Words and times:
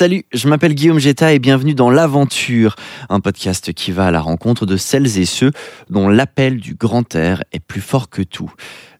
Salut, 0.00 0.24
je 0.32 0.48
m'appelle 0.48 0.74
Guillaume 0.74 0.98
Jetta 0.98 1.34
et 1.34 1.38
bienvenue 1.38 1.74
dans 1.74 1.90
L'Aventure, 1.90 2.74
un 3.10 3.20
podcast 3.20 3.74
qui 3.74 3.92
va 3.92 4.06
à 4.06 4.10
la 4.10 4.22
rencontre 4.22 4.64
de 4.64 4.78
celles 4.78 5.18
et 5.18 5.26
ceux 5.26 5.52
dont 5.90 6.08
l'appel 6.08 6.56
du 6.56 6.74
grand 6.74 7.14
air 7.14 7.44
est 7.52 7.60
plus 7.60 7.82
fort 7.82 8.08
que 8.08 8.22
tout. 8.22 8.50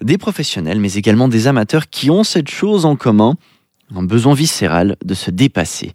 Des 0.02 0.18
professionnels, 0.18 0.78
mais 0.78 0.92
également 0.92 1.26
des 1.26 1.46
amateurs 1.46 1.88
qui 1.88 2.10
ont 2.10 2.22
cette 2.22 2.50
chose 2.50 2.84
en 2.84 2.96
commun, 2.96 3.36
un 3.96 4.02
besoin 4.02 4.34
viscéral 4.34 4.96
de 5.02 5.14
se 5.14 5.30
dépasser. 5.30 5.94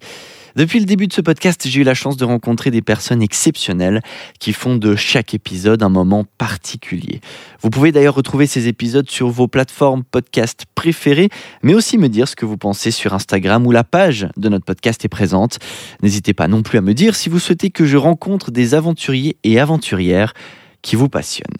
Depuis 0.56 0.80
le 0.80 0.86
début 0.86 1.06
de 1.06 1.12
ce 1.12 1.20
podcast, 1.20 1.68
j'ai 1.68 1.82
eu 1.82 1.84
la 1.84 1.92
chance 1.92 2.16
de 2.16 2.24
rencontrer 2.24 2.70
des 2.70 2.80
personnes 2.80 3.20
exceptionnelles 3.20 4.00
qui 4.40 4.54
font 4.54 4.76
de 4.76 4.96
chaque 4.96 5.34
épisode 5.34 5.82
un 5.82 5.90
moment 5.90 6.24
particulier. 6.38 7.20
Vous 7.60 7.68
pouvez 7.68 7.92
d'ailleurs 7.92 8.14
retrouver 8.14 8.46
ces 8.46 8.66
épisodes 8.66 9.08
sur 9.10 9.28
vos 9.28 9.48
plateformes 9.48 10.02
podcast 10.02 10.64
préférées, 10.74 11.28
mais 11.62 11.74
aussi 11.74 11.98
me 11.98 12.08
dire 12.08 12.26
ce 12.26 12.36
que 12.36 12.46
vous 12.46 12.56
pensez 12.56 12.90
sur 12.90 13.12
Instagram 13.12 13.66
où 13.66 13.70
la 13.70 13.84
page 13.84 14.28
de 14.38 14.48
notre 14.48 14.64
podcast 14.64 15.04
est 15.04 15.08
présente. 15.08 15.58
N'hésitez 16.02 16.32
pas 16.32 16.48
non 16.48 16.62
plus 16.62 16.78
à 16.78 16.80
me 16.80 16.94
dire 16.94 17.16
si 17.16 17.28
vous 17.28 17.38
souhaitez 17.38 17.68
que 17.68 17.84
je 17.84 17.98
rencontre 17.98 18.50
des 18.50 18.72
aventuriers 18.72 19.36
et 19.44 19.60
aventurières 19.60 20.32
qui 20.80 20.96
vous 20.96 21.10
passionnent. 21.10 21.58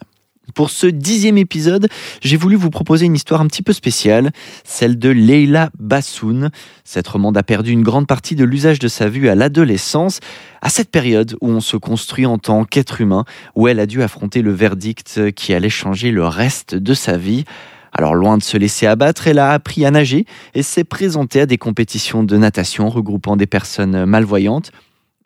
Pour 0.54 0.70
ce 0.70 0.86
dixième 0.86 1.38
épisode, 1.38 1.88
j'ai 2.22 2.36
voulu 2.36 2.56
vous 2.56 2.70
proposer 2.70 3.04
une 3.06 3.16
histoire 3.16 3.40
un 3.40 3.46
petit 3.46 3.62
peu 3.62 3.72
spéciale, 3.72 4.30
celle 4.64 4.98
de 4.98 5.10
Leila 5.10 5.70
Bassoun. 5.78 6.50
Cette 6.84 7.08
romande 7.08 7.36
a 7.36 7.42
perdu 7.42 7.72
une 7.72 7.82
grande 7.82 8.06
partie 8.06 8.36
de 8.36 8.44
l'usage 8.44 8.78
de 8.78 8.88
sa 8.88 9.08
vue 9.08 9.28
à 9.28 9.34
l'adolescence, 9.34 10.20
à 10.62 10.68
cette 10.68 10.90
période 10.90 11.36
où 11.40 11.48
on 11.48 11.60
se 11.60 11.76
construit 11.76 12.26
en 12.26 12.38
tant 12.38 12.64
qu'être 12.64 13.00
humain, 13.00 13.24
où 13.56 13.66
elle 13.66 13.80
a 13.80 13.86
dû 13.86 14.02
affronter 14.02 14.40
le 14.40 14.52
verdict 14.52 15.32
qui 15.32 15.52
allait 15.52 15.68
changer 15.68 16.12
le 16.12 16.24
reste 16.24 16.74
de 16.74 16.94
sa 16.94 17.16
vie. 17.16 17.44
Alors 17.92 18.14
loin 18.14 18.38
de 18.38 18.42
se 18.42 18.56
laisser 18.56 18.86
abattre, 18.86 19.26
elle 19.26 19.38
a 19.38 19.52
appris 19.52 19.84
à 19.84 19.90
nager 19.90 20.26
et 20.54 20.62
s'est 20.62 20.84
présentée 20.84 21.40
à 21.40 21.46
des 21.46 21.58
compétitions 21.58 22.22
de 22.22 22.36
natation 22.36 22.88
regroupant 22.88 23.36
des 23.36 23.46
personnes 23.46 24.04
malvoyantes. 24.04 24.70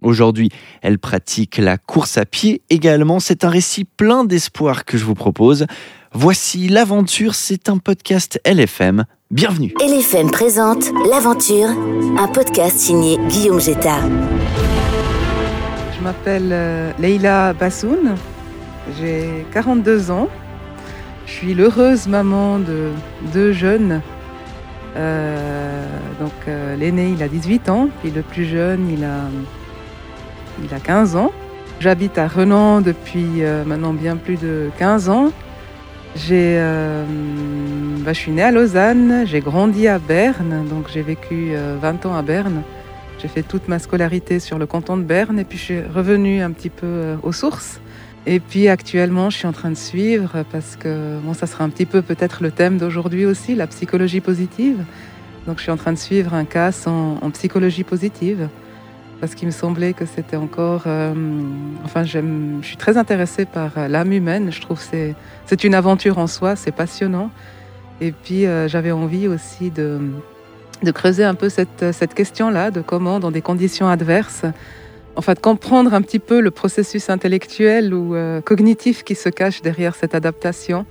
Aujourd'hui, 0.02 0.48
elle 0.82 0.98
pratique 0.98 1.58
la 1.58 1.76
course 1.76 2.16
à 2.16 2.24
pied 2.24 2.62
également. 2.70 3.20
C'est 3.20 3.44
un 3.44 3.50
récit 3.50 3.84
plein 3.84 4.24
d'espoir 4.24 4.84
que 4.84 4.96
je 4.96 5.04
vous 5.04 5.14
propose. 5.14 5.66
Voici 6.12 6.68
L'Aventure, 6.68 7.34
c'est 7.34 7.68
un 7.68 7.78
podcast 7.78 8.40
LFM. 8.46 9.04
Bienvenue. 9.30 9.74
LFM 9.80 10.30
présente 10.30 10.90
L'Aventure, 11.08 11.68
un 12.18 12.28
podcast 12.28 12.78
signé 12.78 13.18
Guillaume 13.28 13.60
Jetta. 13.60 13.98
Je 15.96 16.02
m'appelle 16.02 16.48
euh, 16.50 16.92
Leila 16.98 17.52
Bassoun, 17.52 18.14
j'ai 18.98 19.44
42 19.52 20.10
ans. 20.10 20.28
Je 21.26 21.32
suis 21.32 21.54
l'heureuse 21.54 22.08
maman 22.08 22.58
de 22.58 22.90
deux 23.32 23.52
jeunes. 23.52 24.00
Euh, 24.96 25.84
donc 26.18 26.32
euh, 26.48 26.74
l'aîné 26.74 27.10
il 27.10 27.22
a 27.22 27.28
18 27.28 27.68
ans, 27.68 27.88
puis 28.00 28.10
le 28.10 28.22
plus 28.22 28.46
jeune 28.46 28.90
il 28.90 29.04
a 29.04 29.28
il 30.62 30.74
a 30.74 30.80
15 30.80 31.16
ans. 31.16 31.32
J'habite 31.80 32.18
à 32.18 32.28
Renan 32.28 32.82
depuis 32.82 33.42
euh, 33.42 33.64
maintenant 33.64 33.94
bien 33.94 34.16
plus 34.16 34.36
de 34.36 34.70
15 34.78 35.08
ans. 35.08 35.32
J'ai, 36.14 36.56
euh, 36.58 37.04
bah, 38.04 38.12
je 38.12 38.18
suis 38.18 38.32
née 38.32 38.42
à 38.42 38.50
Lausanne, 38.50 39.24
j'ai 39.26 39.40
grandi 39.40 39.88
à 39.88 39.98
Berne, 39.98 40.66
donc 40.68 40.90
j'ai 40.92 41.00
vécu 41.00 41.52
20 41.80 42.04
euh, 42.04 42.08
ans 42.08 42.14
à 42.14 42.20
Berne. 42.20 42.62
J'ai 43.18 43.28
fait 43.28 43.42
toute 43.42 43.66
ma 43.68 43.78
scolarité 43.78 44.40
sur 44.40 44.58
le 44.58 44.66
canton 44.66 44.98
de 44.98 45.04
Berne 45.04 45.38
et 45.38 45.44
puis 45.44 45.56
je 45.56 45.62
suis 45.62 45.80
revenue 45.80 46.42
un 46.42 46.50
petit 46.50 46.68
peu 46.68 47.14
aux 47.22 47.32
sources. 47.32 47.80
Et 48.26 48.40
puis 48.40 48.68
actuellement, 48.68 49.30
je 49.30 49.38
suis 49.38 49.46
en 49.46 49.52
train 49.52 49.70
de 49.70 49.76
suivre 49.76 50.44
parce 50.52 50.76
que 50.76 51.18
bon, 51.22 51.32
ça 51.32 51.46
sera 51.46 51.64
un 51.64 51.70
petit 51.70 51.86
peu 51.86 52.02
peut-être 52.02 52.42
le 52.42 52.50
thème 52.50 52.76
d'aujourd'hui 52.76 53.24
aussi, 53.24 53.54
la 53.54 53.66
psychologie 53.66 54.20
positive. 54.20 54.84
Donc 55.46 55.56
je 55.58 55.62
suis 55.62 55.72
en 55.72 55.78
train 55.78 55.92
de 55.92 55.98
suivre 55.98 56.34
un 56.34 56.44
CAS 56.44 56.86
en 56.86 57.30
psychologie 57.30 57.84
positive 57.84 58.48
parce 59.20 59.34
qu'il 59.34 59.46
me 59.46 59.52
semblait 59.52 59.92
que 59.92 60.06
c'était 60.06 60.36
encore... 60.36 60.84
Euh, 60.86 61.12
enfin, 61.84 62.04
je 62.04 62.18
suis 62.62 62.76
très 62.78 62.96
intéressée 62.96 63.44
par 63.44 63.72
euh, 63.76 63.86
l'âme 63.86 64.12
humaine. 64.12 64.50
Je 64.50 64.60
trouve 64.62 64.78
que 64.78 65.12
c'est 65.46 65.64
une 65.64 65.74
aventure 65.74 66.18
en 66.18 66.26
soi, 66.26 66.56
c'est 66.56 66.72
passionnant. 66.72 67.30
Et 68.00 68.12
puis, 68.12 68.46
euh, 68.46 68.66
j'avais 68.66 68.92
envie 68.92 69.28
aussi 69.28 69.70
de, 69.70 69.98
de 70.82 70.90
creuser 70.90 71.24
un 71.24 71.34
peu 71.34 71.50
cette, 71.50 71.92
cette 71.92 72.14
question-là, 72.14 72.70
de 72.70 72.80
comment, 72.80 73.20
dans 73.20 73.30
des 73.30 73.42
conditions 73.42 73.88
adverses, 73.88 74.46
enfin, 75.16 75.34
de 75.34 75.40
comprendre 75.40 75.92
un 75.92 76.00
petit 76.00 76.18
peu 76.18 76.40
le 76.40 76.50
processus 76.50 77.10
intellectuel 77.10 77.92
ou 77.92 78.16
cognitif 78.42 79.04
qui 79.04 79.14
se 79.14 79.28
cache 79.28 79.60
derrière 79.60 79.94
cette 79.94 80.14
adaptation. 80.14 80.86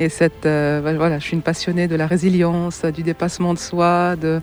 Et 0.00 0.08
cette, 0.08 0.42
voilà, 0.42 1.18
je 1.20 1.24
suis 1.24 1.34
une 1.34 1.42
passionnée 1.42 1.86
de 1.86 1.94
la 1.94 2.06
résilience, 2.06 2.84
du 2.84 3.02
dépassement 3.02 3.54
de 3.54 3.58
soi, 3.58 4.16
de 4.16 4.40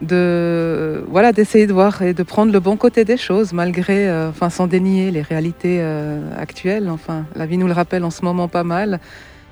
de 0.00 1.04
voilà 1.08 1.32
d'essayer 1.32 1.66
de 1.66 1.72
voir 1.72 2.02
et 2.02 2.14
de 2.14 2.22
prendre 2.22 2.52
le 2.52 2.60
bon 2.60 2.76
côté 2.76 3.04
des 3.04 3.16
choses 3.16 3.52
malgré 3.52 4.08
euh, 4.08 4.30
enfin 4.30 4.50
sans 4.50 4.66
dénier 4.66 5.10
les 5.10 5.22
réalités 5.22 5.78
euh, 5.80 6.20
actuelles. 6.36 6.88
Enfin 6.88 7.26
la 7.34 7.46
vie 7.46 7.58
nous 7.58 7.66
le 7.66 7.72
rappelle 7.72 8.04
en 8.04 8.10
ce 8.10 8.24
moment 8.24 8.48
pas 8.48 8.64
mal. 8.64 9.00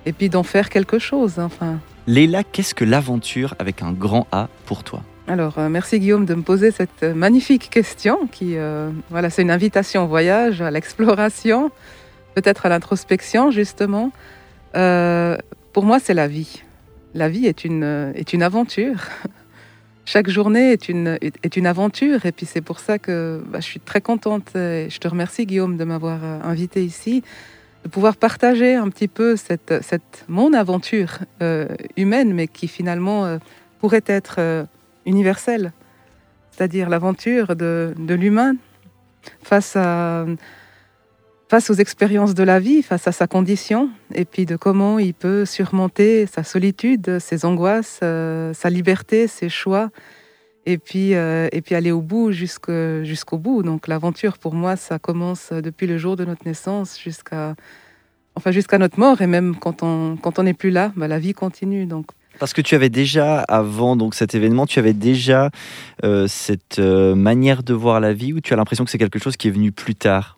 Et 0.05 0.13
puis 0.13 0.29
d'en 0.29 0.45
faire 0.45 0.69
quelque 0.69 0.99
chose 0.99 1.39
enfin. 1.39 1.81
Léla 2.07 2.45
qu'est-ce 2.45 2.75
que 2.75 2.85
l'aventure 2.85 3.55
avec 3.59 3.83
un 3.83 3.93
grand 3.93 4.29
A 4.31 4.49
pour 4.67 4.85
toi? 4.85 5.03
Alors 5.27 5.59
euh, 5.59 5.69
merci 5.69 5.99
Guillaume 5.99 6.27
de 6.27 6.35
me 6.35 6.43
poser 6.43 6.71
cette 6.71 7.03
magnifique 7.03 7.69
question 7.71 8.29
qui 8.31 8.57
voilà 9.11 9.31
c'est 9.31 9.43
une 9.43 9.51
invitation 9.51 10.05
au 10.05 10.07
voyage 10.07 10.63
à 10.63 10.71
l'exploration 10.71 11.71
peut-être 12.35 12.67
à 12.67 12.69
l'introspection 12.69 13.51
justement. 13.51 14.13
Pour 14.73 15.85
moi 15.85 15.99
c'est 15.99 16.15
la 16.15 16.29
vie. 16.29 16.63
La 17.15 17.29
vie 17.29 17.47
est 17.47 17.65
une 17.65 18.13
est 18.15 18.33
une 18.33 18.45
aventure 18.45 19.09
chaque 20.07 20.31
journée 20.31 20.71
est 20.71 20.89
une, 20.89 21.19
est 21.21 21.57
une 21.57 21.67
aventure. 21.67 22.25
Et 22.25 22.33
puis 22.33 22.47
c'est 22.47 22.61
pour 22.61 22.79
ça 22.79 22.99
que 22.99 23.43
bah, 23.49 23.59
je 23.61 23.67
suis 23.67 23.81
très 23.81 24.01
contente. 24.01 24.55
Et 24.55 24.87
je 24.89 24.99
te 24.99 25.09
remercie 25.09 25.45
Guillaume 25.45 25.77
de 25.77 25.85
m'avoir 25.85 26.21
euh, 26.23 26.39
invité 26.45 26.85
ici, 26.85 27.23
de 27.85 27.89
pouvoir 27.89 28.17
partager 28.17 28.77
un 28.77 28.89
petit 28.89 29.09
peu 29.09 29.37
cette, 29.37 29.75
cette 29.83 30.25
mon 30.29 30.53
aventure 30.53 31.19
euh, 31.43 31.67
humaine, 31.97 32.33
mais 32.33 32.47
qui 32.47 32.69
finalement 32.69 33.27
euh, 33.27 33.39
pourrait 33.81 34.05
être 34.07 34.67
universelle. 35.05 35.73
C'est-à-dire 36.53 36.89
l'aventure 36.89 37.57
de, 37.57 37.93
de 37.99 38.15
l'humain 38.15 38.55
face 39.43 39.75
à 39.75 40.25
face 41.49 41.71
aux 41.71 41.75
expériences 41.75 42.35
de 42.35 42.43
la 42.43 42.59
vie, 42.59 42.83
face 42.83 43.07
à 43.07 43.13
sa 43.13 43.27
condition, 43.27 43.89
et 44.15 44.25
puis 44.25 44.47
de 44.47 44.57
comment 44.57 44.99
il 44.99 45.15
peut 45.15 45.45
surmonter 45.45 46.27
sa 46.27 46.43
solitude, 46.43 47.19
ses 47.21 47.45
angoisses, 47.45 48.01
euh, 48.03 48.53
sa 48.53 48.69
liberté, 48.69 49.29
ses 49.29 49.49
choix, 49.49 49.91
et 50.65 50.79
puis, 50.79 51.15
euh, 51.15 51.49
et 51.53 51.63
puis 51.63 51.77
aller 51.77 51.93
au 51.93 52.01
bout 52.01 52.33
jusqu'au 52.33 53.39
bout. 53.39 53.63
Donc 53.63 53.87
l'aventure, 53.87 54.39
pour 54.39 54.55
moi, 54.55 54.75
ça 54.75 54.99
commence 54.99 55.53
depuis 55.53 55.87
le 55.87 55.99
jour 55.99 56.17
de 56.17 56.25
notre 56.25 56.45
naissance 56.45 56.99
jusqu'à 56.99 57.55
enfin, 58.35 58.51
jusqu'à 58.51 58.79
notre 58.79 58.99
mort, 58.99 59.23
et 59.23 59.29
même 59.29 59.55
quand 59.55 59.85
on 59.85 60.17
quand 60.17 60.41
on 60.41 60.43
n'est 60.43 60.55
plus 60.55 60.71
là, 60.71 60.93
bah, 60.97 61.07
la 61.07 61.21
vie 61.21 61.33
continue. 61.33 61.87
Donc 61.87 62.07
parce 62.41 62.53
que 62.53 62.61
tu 62.61 62.75
avais 62.75 62.91
déjà, 62.91 63.41
avant 63.43 63.95
donc 63.95 64.15
cet 64.15 64.35
événement, 64.35 64.67
tu 64.67 64.81
avais 64.81 64.93
déjà 64.93 65.51
euh, 66.05 66.27
cette 66.27 66.81
manière 66.81 67.63
de 67.63 67.73
voir 67.73 68.01
la 68.01 68.13
vie, 68.13 68.33
ou 68.33 68.41
tu 68.41 68.53
as 68.53 68.57
l'impression 68.57 68.85
que 68.85 68.91
c'est 68.91 68.99
quelque 68.99 69.21
chose 69.21 69.37
qui 69.37 69.47
est 69.47 69.53
venu 69.53 69.71
plus 69.71 69.95
tard? 69.95 70.36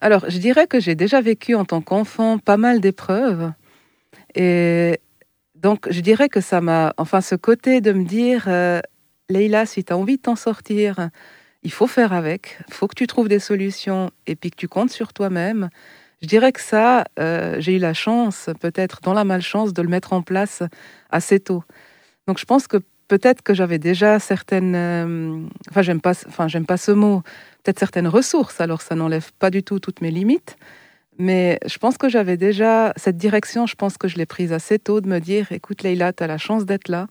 Alors, 0.00 0.28
je 0.28 0.38
dirais 0.38 0.66
que 0.66 0.78
j'ai 0.80 0.94
déjà 0.94 1.20
vécu 1.20 1.54
en 1.54 1.64
tant 1.64 1.80
qu'enfant 1.80 2.38
pas 2.38 2.56
mal 2.56 2.80
d'épreuves. 2.80 3.52
Et 4.34 5.00
donc, 5.56 5.90
je 5.90 6.00
dirais 6.00 6.28
que 6.28 6.40
ça 6.40 6.60
m'a. 6.60 6.94
Enfin, 6.98 7.20
ce 7.20 7.34
côté 7.34 7.80
de 7.80 7.92
me 7.92 8.04
dire, 8.04 8.44
euh, 8.46 8.80
Leïla, 9.28 9.66
si 9.66 9.84
tu 9.84 9.92
as 9.92 9.96
envie 9.96 10.16
de 10.16 10.22
t'en 10.22 10.36
sortir, 10.36 11.10
il 11.64 11.72
faut 11.72 11.88
faire 11.88 12.12
avec, 12.12 12.58
il 12.68 12.74
faut 12.74 12.86
que 12.86 12.94
tu 12.94 13.06
trouves 13.06 13.28
des 13.28 13.40
solutions 13.40 14.10
et 14.26 14.36
puis 14.36 14.50
que 14.50 14.56
tu 14.56 14.68
comptes 14.68 14.90
sur 14.90 15.12
toi-même. 15.12 15.68
Je 16.22 16.28
dirais 16.28 16.52
que 16.52 16.60
ça, 16.60 17.04
euh, 17.18 17.56
j'ai 17.58 17.76
eu 17.76 17.78
la 17.78 17.94
chance, 17.94 18.50
peut-être 18.60 19.00
dans 19.02 19.14
la 19.14 19.24
malchance, 19.24 19.72
de 19.72 19.82
le 19.82 19.88
mettre 19.88 20.12
en 20.12 20.22
place 20.22 20.62
assez 21.10 21.40
tôt. 21.40 21.64
Donc, 22.26 22.38
je 22.38 22.44
pense 22.44 22.68
que 22.68 22.78
peut-être 23.08 23.42
que 23.42 23.54
j'avais 23.54 23.78
déjà 23.78 24.18
certaines. 24.18 24.74
Euh, 24.74 25.40
enfin, 25.70 25.82
j'aime 25.82 26.00
pas, 26.00 26.12
enfin, 26.28 26.46
j'aime 26.48 26.66
pas 26.66 26.76
ce 26.76 26.92
mot 26.92 27.22
peut-être 27.62 27.78
certaines 27.78 28.08
ressources, 28.08 28.60
alors 28.60 28.80
ça 28.80 28.94
n'enlève 28.94 29.30
pas 29.38 29.50
du 29.50 29.62
tout 29.62 29.80
toutes 29.80 30.00
mes 30.00 30.10
limites. 30.10 30.56
Mais 31.18 31.58
je 31.66 31.76
pense 31.78 31.98
que 31.98 32.08
j'avais 32.08 32.36
déjà 32.36 32.92
cette 32.96 33.16
direction, 33.16 33.66
je 33.66 33.74
pense 33.74 33.98
que 33.98 34.06
je 34.06 34.16
l'ai 34.16 34.26
prise 34.26 34.52
assez 34.52 34.78
tôt 34.78 35.00
de 35.00 35.08
me 35.08 35.18
dire, 35.18 35.50
écoute 35.50 35.82
Leïla, 35.82 36.12
tu 36.12 36.22
as 36.22 36.28
la 36.28 36.38
chance 36.38 36.64
d'être 36.64 36.88
là. 36.88 37.08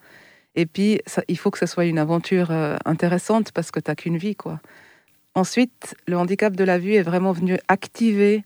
Et 0.55 0.65
puis, 0.65 1.01
il 1.27 1.37
faut 1.37 1.51
que 1.51 1.59
ce 1.59 1.65
soit 1.65 1.85
une 1.85 1.99
aventure 1.99 2.49
euh, 2.51 2.77
intéressante 2.85 3.51
parce 3.51 3.69
que 3.69 3.79
tu 3.79 3.91
n'as 3.91 3.95
qu'une 3.95 4.17
vie. 4.17 4.35
quoi. 4.35 4.59
Ensuite, 5.35 5.95
le 6.07 6.17
handicap 6.17 6.55
de 6.55 6.63
la 6.63 6.79
vue 6.79 6.93
est 6.93 7.03
vraiment 7.03 7.33
venu 7.33 7.59
activer 7.67 8.43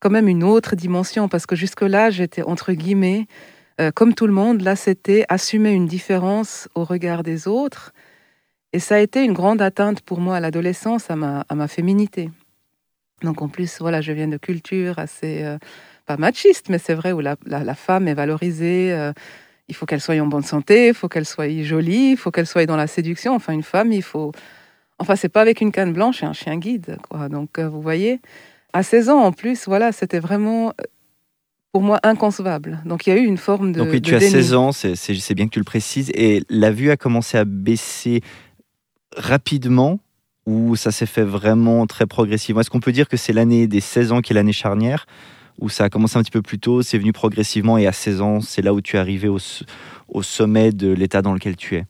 quand 0.00 0.10
même 0.10 0.26
une 0.26 0.42
autre 0.42 0.74
dimension 0.74 1.28
parce 1.28 1.46
que 1.46 1.54
jusque-là, 1.54 2.10
j'étais 2.10 2.42
entre 2.42 2.72
guillemets, 2.72 3.26
euh, 3.80 3.90
comme 3.90 4.14
tout 4.14 4.26
le 4.26 4.32
monde, 4.32 4.60
là, 4.60 4.76
c'était 4.76 5.24
assumer 5.28 5.72
une 5.72 5.86
différence 5.86 6.68
au 6.74 6.84
regard 6.84 7.22
des 7.22 7.48
autres 7.48 7.92
et 8.72 8.78
ça 8.78 8.96
a 8.96 8.98
été 8.98 9.24
une 9.24 9.32
grande 9.32 9.62
atteinte 9.62 10.00
pour 10.00 10.20
moi 10.20 10.36
à 10.36 10.40
l'adolescence, 10.40 11.10
à 11.10 11.16
ma, 11.16 11.68
féminité. 11.68 12.30
Donc 13.22 13.42
en 13.42 13.48
plus, 13.48 13.78
voilà, 13.80 14.00
je 14.00 14.12
viens 14.12 14.28
de 14.28 14.36
culture 14.36 14.98
assez, 14.98 15.44
euh, 15.44 15.58
pas 16.06 16.16
machiste, 16.16 16.68
mais 16.68 16.78
c'est 16.78 16.94
vrai, 16.94 17.12
où 17.12 17.20
la, 17.20 17.36
femme 17.74 18.08
est 18.08 18.14
valorisée. 18.14 18.92
Euh, 18.92 19.12
il 19.68 19.74
faut 19.74 19.86
qu'elle 19.86 20.00
soit 20.00 20.18
en 20.20 20.26
bonne 20.26 20.42
santé, 20.42 20.88
il 20.88 20.94
faut 20.94 21.08
qu'elle 21.08 21.24
soit 21.24 21.62
jolie, 21.62 22.10
il 22.12 22.16
faut 22.16 22.30
qu'elle 22.30 22.46
soit 22.46 22.66
dans 22.66 22.76
la 22.76 22.86
séduction. 22.86 23.34
Enfin, 23.34 23.52
une 23.52 23.62
femme, 23.62 23.92
il 23.92 24.02
faut. 24.02 24.32
Enfin, 24.98 25.16
c'est 25.16 25.28
pas 25.28 25.40
avec 25.40 25.60
une 25.60 25.72
canne 25.72 25.92
blanche 25.92 26.22
et 26.22 26.26
un 26.26 26.32
chien 26.32 26.56
guide, 26.58 26.98
quoi. 27.08 27.28
Donc, 27.28 27.58
vous 27.58 27.80
voyez, 27.80 28.20
à 28.72 28.82
16 28.82 29.08
ans 29.08 29.20
en 29.20 29.32
plus, 29.32 29.66
voilà, 29.66 29.92
c'était 29.92 30.18
vraiment 30.18 30.74
pour 31.74 31.82
moi 31.82 31.98
inconcevable. 32.04 32.80
Donc, 32.84 33.04
il 33.04 33.10
y 33.10 33.12
a 33.12 33.16
eu 33.16 33.26
une 33.26 33.36
forme 33.36 33.72
de. 33.72 33.80
Donc, 33.80 33.88
oui, 33.90 34.00
tu 34.00 34.14
as 34.14 34.20
16 34.20 34.54
ans, 34.54 34.70
c'est 34.70 35.34
bien 35.34 35.46
que 35.46 35.50
tu 35.50 35.58
le 35.58 35.64
précises, 35.64 36.12
et 36.14 36.44
la 36.48 36.70
vue 36.70 36.92
a 36.92 36.96
commencé 36.96 37.36
à 37.36 37.44
baisser 37.44 38.20
rapidement 39.16 39.98
ou 40.46 40.76
ça 40.76 40.92
s'est 40.92 41.04
fait 41.04 41.24
vraiment 41.24 41.84
très 41.88 42.06
progressivement? 42.06 42.60
Est-ce 42.60 42.70
qu'on 42.70 42.78
peut 42.78 42.92
dire 42.92 43.08
que 43.08 43.16
c'est 43.16 43.32
l'année 43.32 43.66
des 43.66 43.80
16 43.80 44.12
ans 44.12 44.20
qui 44.20 44.32
est 44.32 44.36
l'année 44.36 44.52
charnière 44.52 45.06
Ou 45.60 45.68
ça 45.68 45.82
a 45.82 45.88
commencé 45.88 46.16
un 46.16 46.22
petit 46.22 46.30
peu 46.30 46.42
plus 46.42 46.60
tôt, 46.60 46.82
c'est 46.82 46.98
venu 46.98 47.12
progressivement 47.12 47.76
et 47.76 47.88
à 47.88 47.92
16 47.92 48.20
ans, 48.20 48.40
c'est 48.40 48.62
là 48.62 48.72
où 48.72 48.80
tu 48.80 48.94
es 48.94 49.00
arrivé 49.00 49.26
au, 49.26 49.38
au 50.06 50.22
sommet 50.22 50.70
de 50.70 50.92
l'état 50.92 51.22
dans 51.22 51.34
lequel 51.34 51.56
tu 51.56 51.74
es? 51.74 51.86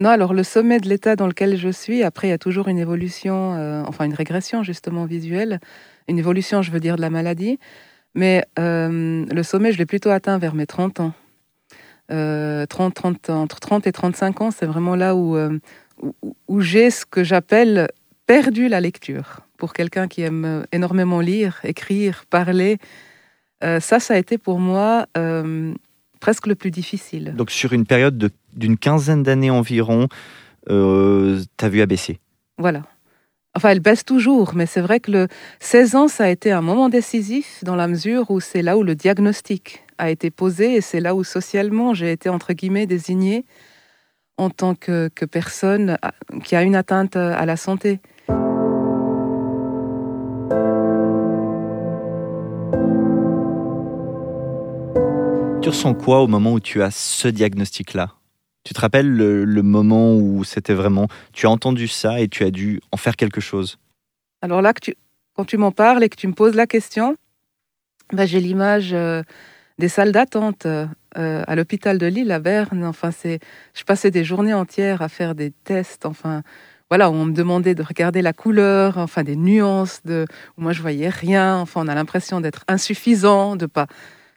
Non, 0.00 0.08
alors 0.08 0.34
le 0.34 0.42
sommet 0.42 0.80
de 0.80 0.88
l'état 0.88 1.14
dans 1.14 1.28
lequel 1.28 1.56
je 1.56 1.68
suis, 1.68 2.02
après 2.02 2.26
il 2.26 2.30
y 2.30 2.34
a 2.34 2.38
toujours 2.38 2.66
une 2.66 2.78
évolution, 2.78 3.54
euh, 3.54 3.84
enfin 3.86 4.04
une 4.04 4.14
régression 4.14 4.64
justement 4.64 5.04
visuelle, 5.04 5.60
une 6.08 6.18
évolution 6.18 6.60
je 6.60 6.72
veux 6.72 6.80
dire 6.80 6.96
de 6.96 7.02
la 7.02 7.10
maladie, 7.10 7.60
mais 8.14 8.44
euh, 8.58 9.24
le 9.30 9.42
sommet 9.42 9.72
je 9.72 9.78
l'ai 9.78 9.86
plutôt 9.86 10.10
atteint 10.10 10.38
vers 10.38 10.54
mes 10.54 10.66
30 10.66 11.00
ans. 11.00 11.12
30, 12.08 12.18
euh, 12.18 12.66
30, 12.66 13.30
entre 13.30 13.60
30 13.60 13.86
et 13.86 13.92
35 13.92 14.40
ans, 14.42 14.50
c'est 14.50 14.66
vraiment 14.66 14.96
là 14.96 15.16
où, 15.16 15.38
où, 16.48 16.60
j'ai 16.60 16.90
ce 16.90 17.06
que 17.06 17.24
j'appelle 17.24 17.88
perdu 18.26 18.68
la 18.68 18.80
lecture. 18.80 19.40
Pour 19.56 19.72
quelqu'un 19.72 20.08
qui 20.08 20.22
aime 20.22 20.66
énormément 20.72 21.20
lire, 21.20 21.60
écrire, 21.64 22.24
parler, 22.28 22.78
euh, 23.62 23.80
ça, 23.80 24.00
ça 24.00 24.14
a 24.14 24.16
été 24.16 24.38
pour 24.38 24.58
moi 24.58 25.06
euh, 25.16 25.74
presque 26.20 26.46
le 26.46 26.54
plus 26.54 26.70
difficile. 26.70 27.34
Donc 27.36 27.50
sur 27.50 27.72
une 27.72 27.86
période 27.86 28.30
d'une 28.54 28.76
quinzaine 28.76 29.22
d'années 29.22 29.50
environ, 29.50 30.08
euh, 30.70 31.40
ta 31.56 31.68
vue 31.68 31.80
a 31.80 31.86
baissé 31.86 32.18
Voilà. 32.58 32.82
Enfin, 33.54 33.68
elle 33.68 33.80
baisse 33.80 34.04
toujours, 34.04 34.52
mais 34.54 34.64
c'est 34.64 34.80
vrai 34.80 34.98
que 34.98 35.10
le 35.10 35.28
16 35.60 35.94
ans, 35.94 36.08
ça 36.08 36.24
a 36.24 36.28
été 36.28 36.52
un 36.52 36.62
moment 36.62 36.88
décisif 36.88 37.62
dans 37.62 37.76
la 37.76 37.86
mesure 37.86 38.30
où 38.30 38.40
c'est 38.40 38.62
là 38.62 38.78
où 38.78 38.82
le 38.82 38.94
diagnostic 38.94 39.84
a 39.98 40.10
été 40.10 40.30
posé 40.30 40.76
et 40.76 40.80
c'est 40.80 41.00
là 41.00 41.14
où 41.14 41.22
socialement 41.22 41.92
j'ai 41.92 42.12
été 42.12 42.30
entre 42.30 42.54
guillemets 42.54 42.86
désignée 42.86 43.44
en 44.38 44.48
tant 44.48 44.74
que, 44.74 45.10
personne 45.30 45.98
qui 46.44 46.56
a 46.56 46.62
une 46.62 46.74
atteinte 46.74 47.16
à 47.16 47.44
la 47.44 47.56
santé. 47.56 48.00
Tu 55.60 55.68
ressens 55.68 55.94
quoi 55.94 56.22
au 56.22 56.26
moment 56.26 56.54
où 56.54 56.60
tu 56.60 56.82
as 56.82 56.90
ce 56.90 57.28
diagnostic-là? 57.28 58.21
Tu 58.64 58.74
te 58.74 58.80
rappelles 58.80 59.10
le, 59.10 59.62
moment 59.62 60.14
où 60.14 60.44
c'était 60.44 60.74
vraiment... 60.74 61.08
Tu 61.32 61.46
as 61.46 61.50
entendu 61.50 61.88
ça 61.88 62.20
et 62.20 62.28
tu 62.28 62.44
as 62.44 62.50
dû 62.50 62.80
en 62.92 62.96
faire 62.96 63.16
quelque 63.16 63.40
chose? 63.40 63.78
Alors 64.40 64.62
là, 64.62 64.72
que 64.72 64.80
tu, 64.80 64.94
quand 65.34 65.44
tu 65.44 65.56
m'en 65.56 65.72
parles 65.72 66.04
et 66.04 66.08
que 66.08 66.16
tu 66.16 66.28
me 66.28 66.32
poses 66.32 66.54
la 66.54 66.66
question, 66.66 67.16
bah, 68.12 68.26
j'ai 68.26 68.40
l'image 68.40 68.92
euh, 68.92 69.22
des 69.78 69.88
salles 69.88 70.12
d'attente 70.12 70.66
euh, 70.66 70.86
à 71.16 71.56
l'hôpital 71.56 71.98
de 71.98 72.06
Lille, 72.06 72.30
à 72.30 72.38
Berne. 72.38 72.84
Enfin, 72.84 73.10
c'est, 73.10 73.40
je 73.74 73.82
passais 73.84 74.10
des 74.10 74.24
journées 74.24 74.54
entières 74.54 75.02
à 75.02 75.08
faire 75.08 75.34
des 75.34 75.50
tests. 75.50 76.06
Enfin, 76.06 76.42
voilà, 76.88 77.10
on 77.10 77.24
me 77.24 77.32
demandait 77.32 77.74
de 77.74 77.82
regarder 77.82 78.22
la 78.22 78.32
couleur, 78.32 78.98
enfin 78.98 79.24
des 79.24 79.36
nuances. 79.36 80.02
De, 80.04 80.26
moi, 80.56 80.72
je 80.72 80.82
voyais 80.82 81.08
rien. 81.08 81.56
Enfin, 81.56 81.82
on 81.84 81.88
a 81.88 81.94
l'impression 81.94 82.40
d'être 82.40 82.64
insuffisant, 82.68 83.56
de 83.56 83.66
pas 83.66 83.86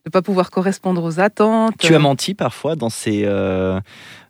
de 0.05 0.11
pas 0.11 0.21
pouvoir 0.21 0.51
correspondre 0.51 1.03
aux 1.03 1.19
attentes. 1.19 1.73
Tu 1.79 1.95
as 1.95 1.99
menti 1.99 2.33
parfois 2.35 2.75
dans 2.75 2.89
ces 2.89 3.23
euh, 3.25 3.79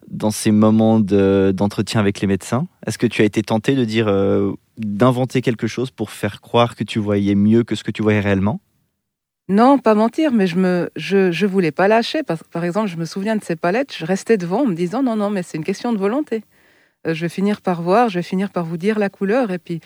dans 0.07 0.31
ces 0.31 0.51
moments 0.51 0.99
d'entretien 0.99 1.99
avec 1.99 2.21
les 2.21 2.27
médecins? 2.27 2.67
Est-ce 2.85 2.97
que 2.97 3.07
tu 3.07 3.21
as 3.21 3.25
été 3.25 3.41
tenté 3.41 3.75
de 3.75 3.83
dire 3.83 4.07
euh, 4.07 4.53
d'inventer 4.77 5.41
quelque 5.41 5.67
chose 5.67 5.91
pour 5.91 6.11
faire 6.11 6.41
croire 6.41 6.75
que 6.75 6.83
tu 6.83 6.99
voyais 6.99 7.35
mieux 7.35 7.63
que 7.63 7.75
ce 7.75 7.83
que 7.83 7.91
tu 7.91 8.01
voyais 8.01 8.19
réellement? 8.19 8.61
Non, 9.47 9.77
pas 9.77 9.93
mentir, 9.93 10.31
mais 10.31 10.47
je 10.47 10.55
me, 10.55 10.89
je, 10.95 11.31
je 11.31 11.45
voulais 11.45 11.71
pas 11.71 11.87
lâcher. 11.87 12.23
Par, 12.23 12.37
par 12.45 12.63
exemple, 12.63 12.87
je 12.87 12.97
me 12.97 13.05
souviens 13.05 13.35
de 13.35 13.43
ces 13.43 13.55
palettes, 13.55 13.93
je 13.95 14.05
restais 14.05 14.37
devant 14.37 14.61
en 14.61 14.65
me 14.65 14.73
disant 14.73 15.03
non, 15.03 15.15
non, 15.15 15.29
mais 15.29 15.43
c'est 15.43 15.57
une 15.57 15.63
question 15.63 15.93
de 15.93 15.97
volonté. 15.97 16.43
Euh, 17.05 17.13
je 17.13 17.21
vais 17.21 17.29
finir 17.29 17.61
par 17.61 17.81
voir, 17.81 18.09
je 18.09 18.19
vais 18.19 18.23
finir 18.23 18.49
par 18.49 18.65
vous 18.65 18.77
dire 18.77 18.97
la 18.97 19.09
couleur. 19.09 19.51
Et 19.51 19.59
puis 19.59 19.81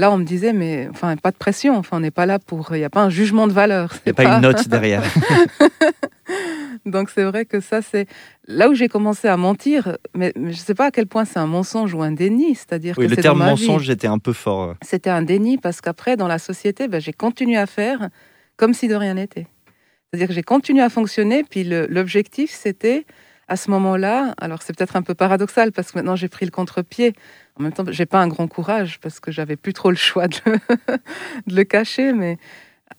là, 0.00 0.10
on 0.10 0.18
me 0.18 0.24
disait, 0.24 0.52
mais 0.52 0.88
enfin, 0.90 1.16
pas 1.16 1.30
de 1.30 1.36
pression. 1.36 1.76
Enfin, 1.76 1.98
on 1.98 2.00
n'est 2.00 2.10
pas 2.10 2.26
là 2.26 2.38
pour. 2.38 2.74
Il 2.74 2.78
n'y 2.78 2.84
a 2.84 2.90
pas 2.90 3.02
un 3.02 3.10
jugement 3.10 3.46
de 3.46 3.52
valeur. 3.52 3.92
Il 4.06 4.08
n'y 4.08 4.10
a 4.10 4.14
pas, 4.14 4.36
une 4.36 4.42
note 4.42 4.66
derrière. 4.68 5.04
Donc 6.86 7.10
c'est 7.10 7.24
vrai 7.24 7.44
que 7.44 7.60
ça, 7.60 7.82
c'est 7.82 8.06
là 8.48 8.70
où 8.70 8.74
j'ai 8.74 8.88
commencé 8.88 9.28
à 9.28 9.36
mentir, 9.36 9.98
mais, 10.14 10.32
je 10.34 10.40
ne 10.40 10.52
sais 10.52 10.74
pas 10.74 10.86
à 10.86 10.90
quel 10.90 11.06
point 11.06 11.26
c'est 11.26 11.38
un 11.38 11.46
mensonge 11.46 11.92
ou 11.92 12.02
un 12.02 12.12
déni. 12.12 12.54
C'est-à-dire 12.54 12.94
oui, 12.98 13.06
que 13.06 13.10
le 13.10 13.16
terme 13.16 13.38
mensonge 13.38 13.88
était 13.90 14.06
un 14.06 14.18
peu 14.18 14.32
fort. 14.32 14.74
C'était 14.82 15.10
un 15.10 15.22
déni 15.22 15.58
parce 15.58 15.80
qu'après, 15.80 16.16
dans 16.16 16.28
la 16.28 16.38
société, 16.38 16.88
ben, 16.88 17.00
j'ai 17.00 17.12
continué 17.12 17.58
à 17.58 17.66
faire 17.66 18.08
comme 18.56 18.74
si 18.74 18.88
de 18.88 18.94
rien 18.94 19.14
n'était. 19.14 19.46
C'est-à-dire 20.10 20.28
que 20.28 20.34
j'ai 20.34 20.42
continué 20.42 20.82
à 20.82 20.88
fonctionner, 20.88 21.44
puis 21.44 21.64
l'objectif, 21.64 22.50
c'était 22.50 23.04
à 23.50 23.56
ce 23.56 23.68
moment-là, 23.72 24.32
alors 24.40 24.62
c'est 24.62 24.74
peut-être 24.76 24.94
un 24.94 25.02
peu 25.02 25.14
paradoxal 25.14 25.72
parce 25.72 25.90
que 25.90 25.98
maintenant 25.98 26.14
j'ai 26.14 26.28
pris 26.28 26.46
le 26.46 26.52
contre-pied. 26.52 27.14
En 27.58 27.64
même 27.64 27.72
temps, 27.72 27.82
j'ai 27.88 28.06
pas 28.06 28.20
un 28.20 28.28
grand 28.28 28.46
courage 28.46 29.00
parce 29.00 29.18
que 29.18 29.32
j'avais 29.32 29.56
plus 29.56 29.72
trop 29.72 29.90
le 29.90 29.96
choix 29.96 30.28
de 30.28 30.38
le, 31.48 31.64
cacher, 31.64 32.12
mais 32.12 32.38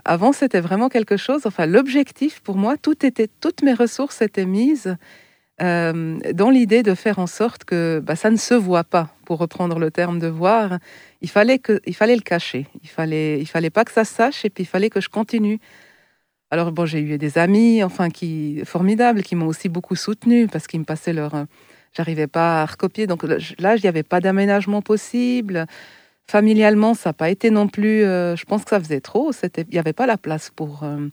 avant 0.04 0.34
c'était 0.34 0.60
vraiment 0.60 0.90
quelque 0.90 1.16
chose. 1.16 1.44
Enfin, 1.46 1.66
l'objectif 1.66 2.42
pour 2.42 2.58
moi, 2.58 2.76
tout 2.76 3.06
était, 3.06 3.30
toutes 3.40 3.64
mes 3.64 3.74
ressources 3.74 4.22
étaient 4.22 4.46
mises 4.46 4.98
euh, 5.62 6.20
dans 6.34 6.50
l'idée 6.50 6.84
de 6.84 6.96
faire 6.96 7.20
en 7.20 7.28
sorte 7.28 7.64
que 7.64 8.02
bah, 8.04 8.18
ça 8.18 8.30
ne 8.30 8.36
se 8.36 8.54
voit 8.54 8.84
pas, 8.84 9.16
pour 9.24 9.40
reprendre 9.40 9.80
le 9.80 9.90
terme 9.90 10.20
de 10.20 10.28
voir. 10.28 10.80
Il 11.22 11.30
fallait, 11.30 11.60
que, 11.60 11.80
il 11.86 11.96
fallait 11.96 12.16
le 12.18 12.24
cacher. 12.24 12.68
Il 12.84 12.90
fallait, 12.90 13.40
il 13.40 13.48
fallait 13.48 13.70
pas 13.70 13.86
que 13.86 13.92
ça 13.94 14.04
sache 14.04 14.44
et 14.44 14.50
puis 14.50 14.64
il 14.64 14.68
fallait 14.68 14.90
que 14.90 15.00
je 15.00 15.08
continue. 15.08 15.62
Alors 16.52 16.74
bon, 16.74 16.86
j'ai 16.86 17.00
eu 17.00 17.18
des 17.18 17.38
amis, 17.38 17.82
enfin, 17.82 18.10
qui 18.10 18.62
formidables, 18.66 19.24
qui 19.24 19.36
m'ont 19.36 19.48
aussi 19.48 19.70
beaucoup 19.70 19.96
soutenu 19.96 20.48
parce 20.48 20.68
qu'ils 20.68 20.82
me 20.82 20.86
passaient 20.86 21.14
leur. 21.14 21.46
J'arrivais 21.94 22.28
pas 22.28 22.62
à 22.62 22.66
recopier, 22.66 23.08
donc 23.08 23.24
là, 23.24 23.76
il 23.76 23.82
n'y 23.82 23.88
avait 23.88 24.04
pas 24.04 24.22
d'aménagement 24.22 24.82
possible. 24.82 25.66
Familialement, 26.28 26.94
ça 26.94 27.10
n'a 27.10 27.14
pas 27.14 27.30
été 27.30 27.52
non 27.52 27.68
plus. 27.68 28.04
Euh, 28.04 28.36
je 28.36 28.46
pense 28.46 28.64
que 28.64 28.70
ça 28.70 28.80
faisait 28.80 29.02
trop. 29.02 29.32
Il 29.58 29.66
n'y 29.72 29.80
avait 29.80 29.94
pas 29.94 30.06
la 30.06 30.18
place 30.18 30.50
pour 30.50 30.84
euh, 30.84 31.08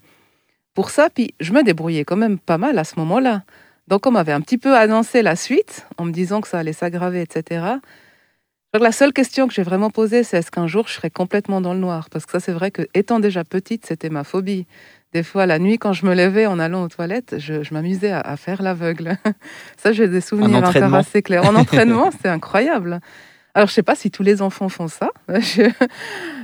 pour 0.75 0.91
ça. 0.91 1.09
Puis 1.11 1.35
je 1.41 1.53
me 1.53 1.63
débrouillais 1.65 2.05
quand 2.05 2.17
même 2.17 2.39
pas 2.39 2.59
mal 2.59 2.79
à 2.79 2.85
ce 2.85 2.95
moment-là. 2.99 3.45
Donc 3.89 4.07
on 4.07 4.13
m'avait 4.13 4.33
un 4.33 4.41
petit 4.41 4.59
peu 4.59 4.77
annoncé 4.77 5.23
la 5.23 5.37
suite 5.37 5.87
en 5.99 6.05
me 6.05 6.13
disant 6.13 6.41
que 6.41 6.49
ça 6.49 6.59
allait 6.61 6.73
s'aggraver, 6.73 7.23
etc. 7.23 7.79
Donc, 8.75 8.83
la 8.83 8.93
seule 8.93 9.15
question 9.15 9.49
que 9.49 9.55
j'ai 9.55 9.63
vraiment 9.63 9.89
posée, 9.89 10.23
c'est 10.25 10.37
est-ce 10.39 10.51
qu'un 10.51 10.67
jour 10.67 10.89
je 10.89 10.93
serai 10.93 11.11
complètement 11.11 11.63
dans 11.63 11.73
le 11.73 11.81
noir? 11.81 12.11
Parce 12.11 12.27
que 12.27 12.33
ça, 12.33 12.41
c'est 12.41 12.53
vrai 12.53 12.71
que 12.71 12.83
étant 12.93 13.19
déjà 13.19 13.43
petite, 13.43 13.87
c'était 13.87 14.11
ma 14.11 14.25
phobie. 14.25 14.67
Des 15.13 15.23
fois, 15.23 15.47
la 15.47 15.59
nuit, 15.59 15.79
quand 15.79 15.93
je 15.93 16.05
me 16.05 16.15
levais 16.15 16.47
en 16.47 16.59
allant 16.59 16.83
aux 16.83 16.89
toilettes, 16.89 17.37
je, 17.39 17.73
m'amusais 17.73 18.13
à, 18.13 18.37
faire 18.37 18.63
l'aveugle. 18.63 19.17
ça, 19.77 19.93
j'ai 19.93 20.09
des 20.09 20.21
souvenirs 20.21 20.65
encore 20.65 20.95
assez 20.95 21.23
clairs. 21.23 21.47
En 21.47 21.55
entraînement, 21.55 22.11
c'est 22.21 22.29
incroyable. 22.29 23.01
Alors, 23.55 23.69
je 23.69 23.73
sais 23.73 23.83
pas 23.83 23.95
si 23.95 24.11
tous 24.11 24.23
les 24.23 24.43
enfants 24.43 24.69
font 24.69 24.89
ça. 24.89 25.11
Je, 25.29 25.69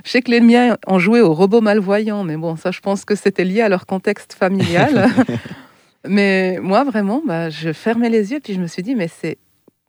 sais 0.05 0.23
que 0.23 0.31
les 0.31 0.41
miens 0.41 0.77
ont 0.87 0.99
joué 0.99 1.21
au 1.21 1.33
robot 1.33 1.61
malvoyant, 1.61 2.25
mais 2.25 2.37
bon, 2.37 2.57
ça, 2.57 2.73
je 2.73 2.81
pense 2.81 3.05
que 3.05 3.15
c'était 3.15 3.45
lié 3.45 3.61
à 3.61 3.69
leur 3.69 3.87
contexte 3.87 4.33
familial. 4.33 5.09
mais 6.09 6.59
moi, 6.61 6.83
vraiment, 6.83 7.23
bah, 7.25 7.51
je 7.51 7.73
fermais 7.73 8.09
les 8.09 8.33
yeux, 8.33 8.41
puis 8.43 8.55
je 8.55 8.61
me 8.61 8.67
suis 8.67 8.83
dit, 8.83 8.97
mais 8.97 9.09
c'est 9.09 9.39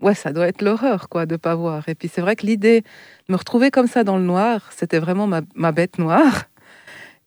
ouais, 0.01 0.13
ça 0.13 0.31
doit 0.33 0.47
être 0.47 0.61
l'horreur, 0.61 1.09
quoi, 1.09 1.25
de 1.25 1.35
pas 1.35 1.55
voir. 1.55 1.87
Et 1.89 1.95
puis 1.95 2.09
c'est 2.13 2.21
vrai 2.21 2.35
que 2.35 2.45
l'idée 2.45 2.81
de 2.81 3.33
me 3.33 3.37
retrouver 3.37 3.71
comme 3.71 3.87
ça 3.87 4.03
dans 4.03 4.17
le 4.17 4.23
noir, 4.23 4.69
c'était 4.75 4.99
vraiment 4.99 5.27
ma, 5.27 5.71
bête 5.71 5.97
noire. 5.97 6.45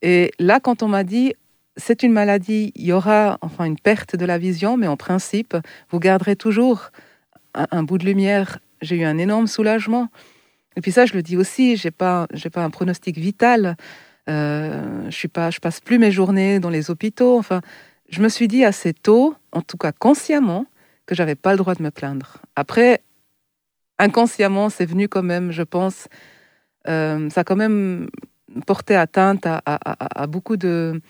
Et 0.01 0.31
là, 0.39 0.59
quand 0.59 0.83
on 0.83 0.87
m'a 0.87 1.03
dit, 1.03 1.33
c'est 1.77 2.03
une 2.03 2.11
maladie, 2.11 2.71
il 2.75 2.85
y 2.85 2.91
aura 2.91 3.37
enfin 3.41 3.65
une 3.65 3.79
perte 3.79 4.15
de 4.15 4.25
la 4.25 4.37
vision, 4.37 4.77
mais 4.77 4.87
en 4.87 4.97
principe, 4.97 5.55
vous 5.89 5.99
garderez 5.99 6.35
toujours 6.35 6.91
un, 7.53 7.83
bout 7.83 7.97
de 7.97 8.05
lumière. 8.05 8.59
J'ai 8.81 8.97
eu 8.97 9.03
un 9.03 9.17
énorme 9.17 9.47
soulagement. 9.47 10.09
Et 10.75 10.81
puis 10.81 10.91
ça, 10.91 11.05
je 11.05 11.13
le 11.13 11.23
dis 11.23 11.37
aussi, 11.37 11.75
j'ai 11.75 11.91
pas, 11.91 12.27
pas 12.53 12.63
un 12.63 12.69
pronostic 12.69 13.17
vital. 13.17 13.75
Euh, 14.29 15.05
je 15.09 15.15
suis 15.15 15.27
pas, 15.27 15.49
passe 15.61 15.79
plus 15.79 15.99
mes 15.99 16.11
journées 16.11 16.59
dans 16.59 16.69
les 16.69 16.91
hôpitaux. 16.91 17.37
Enfin, 17.37 17.61
je 18.09 18.21
me 18.21 18.29
suis 18.29 18.47
dit 18.47 18.63
assez 18.63 18.93
tôt, 18.93 19.35
en 19.51 19.61
tout 19.61 19.77
cas 19.77 19.91
consciemment, 19.91 20.65
que 21.05 21.15
j'avais 21.15 21.35
pas 21.35 21.51
le 21.51 21.57
droit 21.57 21.75
de 21.75 21.81
me 21.81 21.91
plaindre. 21.91 22.37
Après, 22.55 23.01
inconsciemment, 23.97 24.69
c'est 24.69 24.85
venu 24.85 25.07
quand 25.07 25.23
même, 25.23 25.51
je 25.51 25.63
pense, 25.63 26.07
euh, 26.87 27.29
ça 27.29 27.41
a 27.41 27.43
quand 27.43 27.55
même 27.55 28.07
porté 28.65 28.95
atteinte 28.95 29.45
à, 29.45 30.27
beaucoup 30.27 30.57
de... 30.57 31.01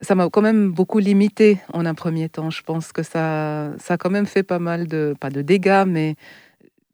Ça 0.00 0.14
m'a 0.14 0.28
quand 0.28 0.42
même 0.42 0.72
beaucoup 0.72 0.98
limité 0.98 1.60
en 1.72 1.86
un 1.86 1.94
premier 1.94 2.28
temps. 2.28 2.50
Je 2.50 2.62
pense 2.62 2.92
que 2.92 3.02
ça, 3.02 3.72
ça 3.78 3.94
a 3.94 3.96
quand 3.96 4.10
même 4.10 4.26
fait 4.26 4.42
pas 4.42 4.58
mal 4.58 4.88
de, 4.88 5.14
pas 5.20 5.30
de 5.30 5.42
dégâts, 5.42 5.84
mais 5.86 6.16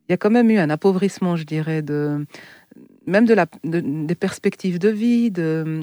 il 0.09 0.13
y 0.13 0.13
a 0.13 0.19
quand 0.19 0.31
même 0.31 0.51
eu 0.51 0.59
un 0.59 0.69
appauvrissement, 0.69 1.37
je 1.37 1.45
dirais, 1.45 1.81
de, 1.81 2.27
même 3.07 3.25
de 3.25 3.35
la, 3.35 3.47
des 3.65 4.15
perspectives 4.15 4.79
de 4.79 4.91
vie, 4.91 5.31
de, 5.31 5.81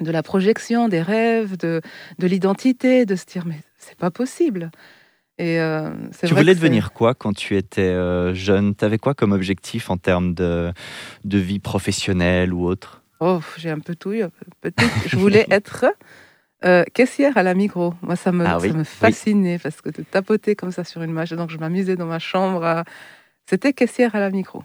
de 0.00 0.10
la 0.10 0.22
projection, 0.22 0.88
des 0.88 1.02
rêves, 1.02 1.56
de, 1.58 1.82
de 2.18 2.26
l'identité, 2.26 3.04
de 3.04 3.16
se 3.16 3.26
dire, 3.26 3.44
mais 3.46 3.60
c'est 3.76 3.96
pas 3.98 4.10
possible. 4.10 4.70
Et 5.38 5.60
euh, 5.60 5.90
Tu 6.24 6.34
voulais 6.34 6.54
devenir 6.54 6.92
quoi 6.92 7.14
quand 7.14 7.32
tu 7.32 7.56
étais 7.56 7.80
euh, 7.82 8.34
jeune? 8.34 8.74
Tu 8.74 8.84
avais 8.84 8.98
quoi 8.98 9.14
comme 9.14 9.32
objectif 9.32 9.90
en 9.90 9.96
termes 9.96 10.34
de, 10.34 10.72
de 11.24 11.38
vie 11.38 11.58
professionnelle 11.58 12.52
ou 12.52 12.66
autre? 12.66 13.01
Oh, 13.24 13.40
j'ai 13.56 13.70
un 13.70 13.78
peu 13.78 13.94
tout 13.94 14.12
eu. 14.12 14.22
un 14.22 14.30
peu 14.60 14.70
petit. 14.70 14.84
Je 15.06 15.16
voulais 15.16 15.46
être 15.50 15.84
euh, 16.64 16.82
caissière 16.92 17.36
à 17.36 17.42
la 17.44 17.54
Migros. 17.54 17.94
Moi, 18.02 18.16
ça 18.16 18.32
me, 18.32 18.44
Ah 18.44 18.58
oui, 18.60 18.68
ça 18.70 18.74
me 18.74 18.80
oui. 18.80 18.84
fascinait 18.84 19.58
parce 19.60 19.80
que 19.80 19.90
de 19.90 20.02
tapoter 20.02 20.56
comme 20.56 20.72
ça 20.72 20.82
sur 20.82 21.02
une 21.02 21.12
machine. 21.12 21.36
Donc, 21.36 21.50
je 21.50 21.58
m'amusais 21.58 21.94
dans 21.96 22.06
ma 22.06 22.18
chambre. 22.18 22.64
à- 22.64 22.84
C'était 23.48 23.72
caissière 23.72 24.14
à 24.16 24.20
la 24.20 24.30
Migros. 24.30 24.64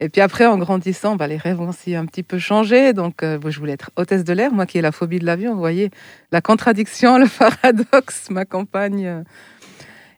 Et 0.00 0.08
puis 0.08 0.20
après, 0.22 0.46
en 0.46 0.56
grandissant, 0.58 1.16
bah, 1.16 1.26
les 1.28 1.36
rêves 1.36 1.60
ont 1.60 1.68
aussi 1.68 1.94
un 1.94 2.06
petit 2.06 2.22
peu 2.22 2.38
changé. 2.38 2.92
Donc, 2.94 3.22
euh, 3.22 3.38
je 3.46 3.58
voulais 3.60 3.74
être 3.74 3.90
hôtesse 3.96 4.24
de 4.24 4.32
l'air, 4.32 4.52
moi 4.52 4.64
qui 4.66 4.78
ai 4.78 4.80
la 4.80 4.90
phobie 4.90 5.18
de 5.18 5.26
l'avion. 5.26 5.52
Vous 5.52 5.60
voyez, 5.60 5.90
la 6.32 6.40
contradiction, 6.40 7.18
le 7.24 7.26
paradoxe 7.28 8.30
m'accompagne. 8.30 9.22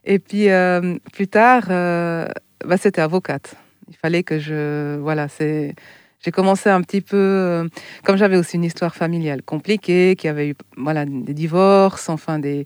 Et 0.05 0.19
puis, 0.19 0.49
euh, 0.49 0.97
plus 1.13 1.27
tard, 1.27 1.65
euh, 1.69 2.27
bah, 2.65 2.77
c'était 2.77 3.01
avocate. 3.01 3.55
Il 3.89 3.95
fallait 3.97 4.23
que 4.23 4.39
je... 4.39 4.97
Voilà, 4.97 5.27
c'est... 5.27 5.75
J'ai 6.25 6.31
commencé 6.31 6.71
un 6.71 6.81
petit 6.81 7.01
peu... 7.01 7.15
euh, 7.17 7.67
comme 8.03 8.17
j'avais 8.17 8.35
aussi 8.35 8.55
une 8.55 8.63
histoire 8.63 8.95
familiale 8.95 9.43
compliquée, 9.43 10.15
qui 10.17 10.27
avait 10.27 10.49
eu 10.49 10.55
voilà, 10.75 11.05
des 11.05 11.35
divorces, 11.35 12.09
enfin 12.09 12.39
des, 12.39 12.65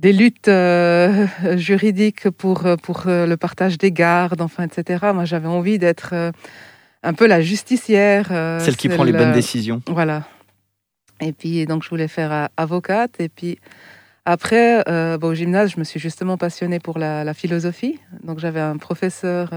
des 0.00 0.12
luttes 0.12 0.48
euh, 0.48 1.28
juridiques 1.56 2.30
pour, 2.30 2.66
euh, 2.66 2.74
pour 2.74 3.02
le 3.06 3.36
partage 3.36 3.78
des 3.78 3.92
gardes, 3.92 4.40
enfin, 4.40 4.64
etc. 4.64 5.06
Moi, 5.14 5.24
j'avais 5.24 5.46
envie 5.46 5.78
d'être 5.78 6.10
euh, 6.14 6.32
un 7.04 7.14
peu 7.14 7.28
la 7.28 7.40
justicière. 7.42 8.26
Celle 8.60 8.76
qui 8.76 8.88
prend 8.88 9.04
les 9.04 9.12
bonnes 9.12 9.32
décisions. 9.32 9.80
Voilà. 9.86 10.24
Et 11.20 11.32
puis, 11.32 11.64
donc, 11.64 11.84
je 11.84 11.90
voulais 11.90 12.08
faire 12.08 12.48
avocate. 12.56 13.20
Et 13.20 13.28
puis, 13.28 13.60
après, 14.24 14.82
bon, 15.20 15.28
au 15.28 15.34
gymnase, 15.34 15.70
je 15.70 15.78
me 15.78 15.84
suis 15.84 16.00
justement 16.00 16.36
passionnée 16.36 16.80
pour 16.80 16.98
la, 16.98 17.22
la 17.22 17.34
philosophie. 17.34 18.00
Donc, 18.24 18.40
j'avais 18.40 18.60
un 18.60 18.78
professeur 18.78 19.50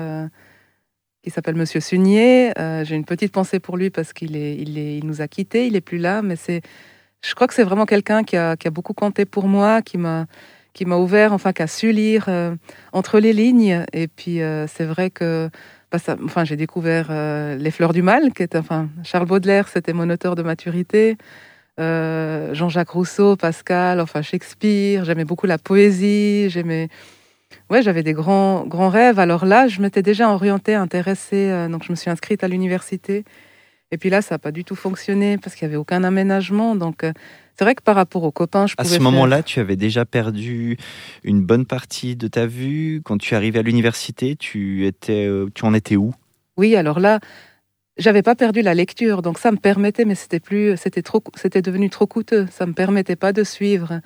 qui 1.24 1.30
s'appelle 1.30 1.56
Monsieur 1.56 1.80
Sunier. 1.80 2.52
Euh, 2.58 2.84
J'ai 2.84 2.96
une 2.96 3.06
petite 3.06 3.32
pensée 3.32 3.60
pour 3.60 3.78
lui 3.78 3.90
parce 3.90 4.14
qu'il 4.14 4.36
est, 4.36 4.56
il 4.56 4.78
est, 4.78 4.98
il 4.98 5.06
nous 5.06 5.22
a 5.22 5.28
quittés. 5.28 5.68
Il 5.68 5.76
est 5.76 5.82
plus 5.82 5.98
là, 5.98 6.22
mais 6.22 6.36
c'est, 6.36 6.62
je 7.22 7.36
crois 7.36 7.48
que 7.48 7.54
c'est 7.54 7.64
vraiment 7.64 7.86
quelqu'un 7.86 8.24
qui 8.24 8.38
a, 8.38 8.56
qui 8.56 8.68
a 8.68 8.72
beaucoup 8.72 8.94
compté 8.94 9.26
pour 9.26 9.48
moi, 9.48 9.82
qui 9.82 9.98
m'a, 9.98 10.26
qui 10.74 10.86
m'a 10.86 10.98
ouvert, 10.98 11.34
enfin, 11.34 11.54
qui 11.54 11.62
a 11.62 11.68
su 11.68 11.92
lire 11.92 12.26
euh, 12.28 12.56
entre 12.94 13.20
les 13.20 13.34
lignes. 13.34 13.86
Et 13.94 14.08
puis, 14.08 14.42
euh, 14.42 14.66
c'est 14.68 14.86
vrai 14.86 15.10
que, 15.10 15.50
bah, 15.92 16.00
enfin, 16.24 16.44
j'ai 16.44 16.56
découvert 16.56 17.12
Les 17.58 17.72
Fleurs 17.72 17.94
du 17.94 18.02
Mal, 18.02 18.32
qui 18.34 18.44
est, 18.44 18.56
enfin, 18.56 18.90
Charles 19.04 19.28
Baudelaire, 19.28 19.68
c'était 19.68 19.94
mon 19.94 20.10
auteur 20.10 20.36
de 20.36 20.44
maturité. 20.44 21.18
Jean-Jacques 21.78 22.92
Rousseau, 22.92 23.36
Pascal, 23.36 24.00
enfin 24.00 24.22
Shakespeare. 24.22 25.04
J'aimais 25.04 25.26
beaucoup 25.26 25.48
la 25.48 25.58
poésie. 25.58 26.48
J'aimais, 26.50 26.90
ouais, 27.70 27.82
j'avais 27.82 28.04
des 28.04 28.14
grands, 28.14 28.66
grands 28.66 28.90
rêves. 28.90 29.20
Alors 29.20 29.46
là, 29.46 29.68
je 29.68 29.82
m'étais 29.82 30.02
déjà 30.02 30.30
orientée, 30.32 30.74
intéressée. 30.76 31.50
euh, 31.50 31.68
donc 31.68 31.84
je 31.84 31.92
me 31.92 31.96
suis 31.96 32.10
inscrite 32.10 32.44
à 32.44 32.48
l'université. 32.48 33.24
Et 33.94 33.98
puis 33.98 34.10
là, 34.10 34.22
ça 34.22 34.36
n'a 34.36 34.40
pas 34.40 34.52
du 34.52 34.64
tout 34.64 34.76
fonctionné 34.76 35.38
parce 35.38 35.56
qu'il 35.56 35.68
n'y 35.68 35.74
avait 35.74 35.80
aucun 35.80 36.04
aménagement. 36.04 36.76
Donc 36.76 37.04
euh, 37.04 37.12
c'est 37.58 37.66
vrai 37.66 37.76
que 37.76 37.84
par 37.84 37.96
rapport 37.96 38.24
aux 38.24 38.32
copains, 38.32 38.66
je 38.68 38.76
À 38.78 38.86
ce 38.86 38.94
faire- 38.94 39.02
moment-là, 39.02 39.44
tu 39.44 39.60
avais 39.60 39.76
déjà 39.76 40.06
perdu 40.06 40.78
une 41.24 41.42
bonne 41.42 41.66
partie 41.66 42.16
de 42.16 42.28
ta 42.28 42.46
vue. 42.46 43.02
Quand 43.04 43.18
tu 43.18 43.36
arrivais 43.36 43.60
à 43.60 43.64
l'université, 43.64 44.36
tu, 44.38 44.86
étais, 44.88 45.26
euh, 45.28 45.50
tu 45.54 45.66
en 45.66 45.74
étais 45.74 45.98
où? 45.98 46.14
Oui, 46.58 46.76
alors 46.78 47.00
là, 47.02 47.20
j'avais 47.98 48.22
pas 48.22 48.36
perdu 48.36 48.62
la 48.62 48.74
lecture, 48.74 49.22
donc 49.22 49.38
ça 49.38 49.52
me 49.52 49.58
permettait, 49.58 50.06
mais 50.06 50.16
c'était 50.16 50.40
plus, 50.40 50.78
c'était 50.78 51.02
trop, 51.02 51.22
c'était 51.36 51.62
devenu 51.62 51.90
trop 51.90 52.08
coûteux. 52.08 52.48
Ça 52.50 52.66
me 52.66 52.74
permettait 52.74 53.18
pas 53.18 53.34
de 53.34 53.44
suivre. 53.44 54.00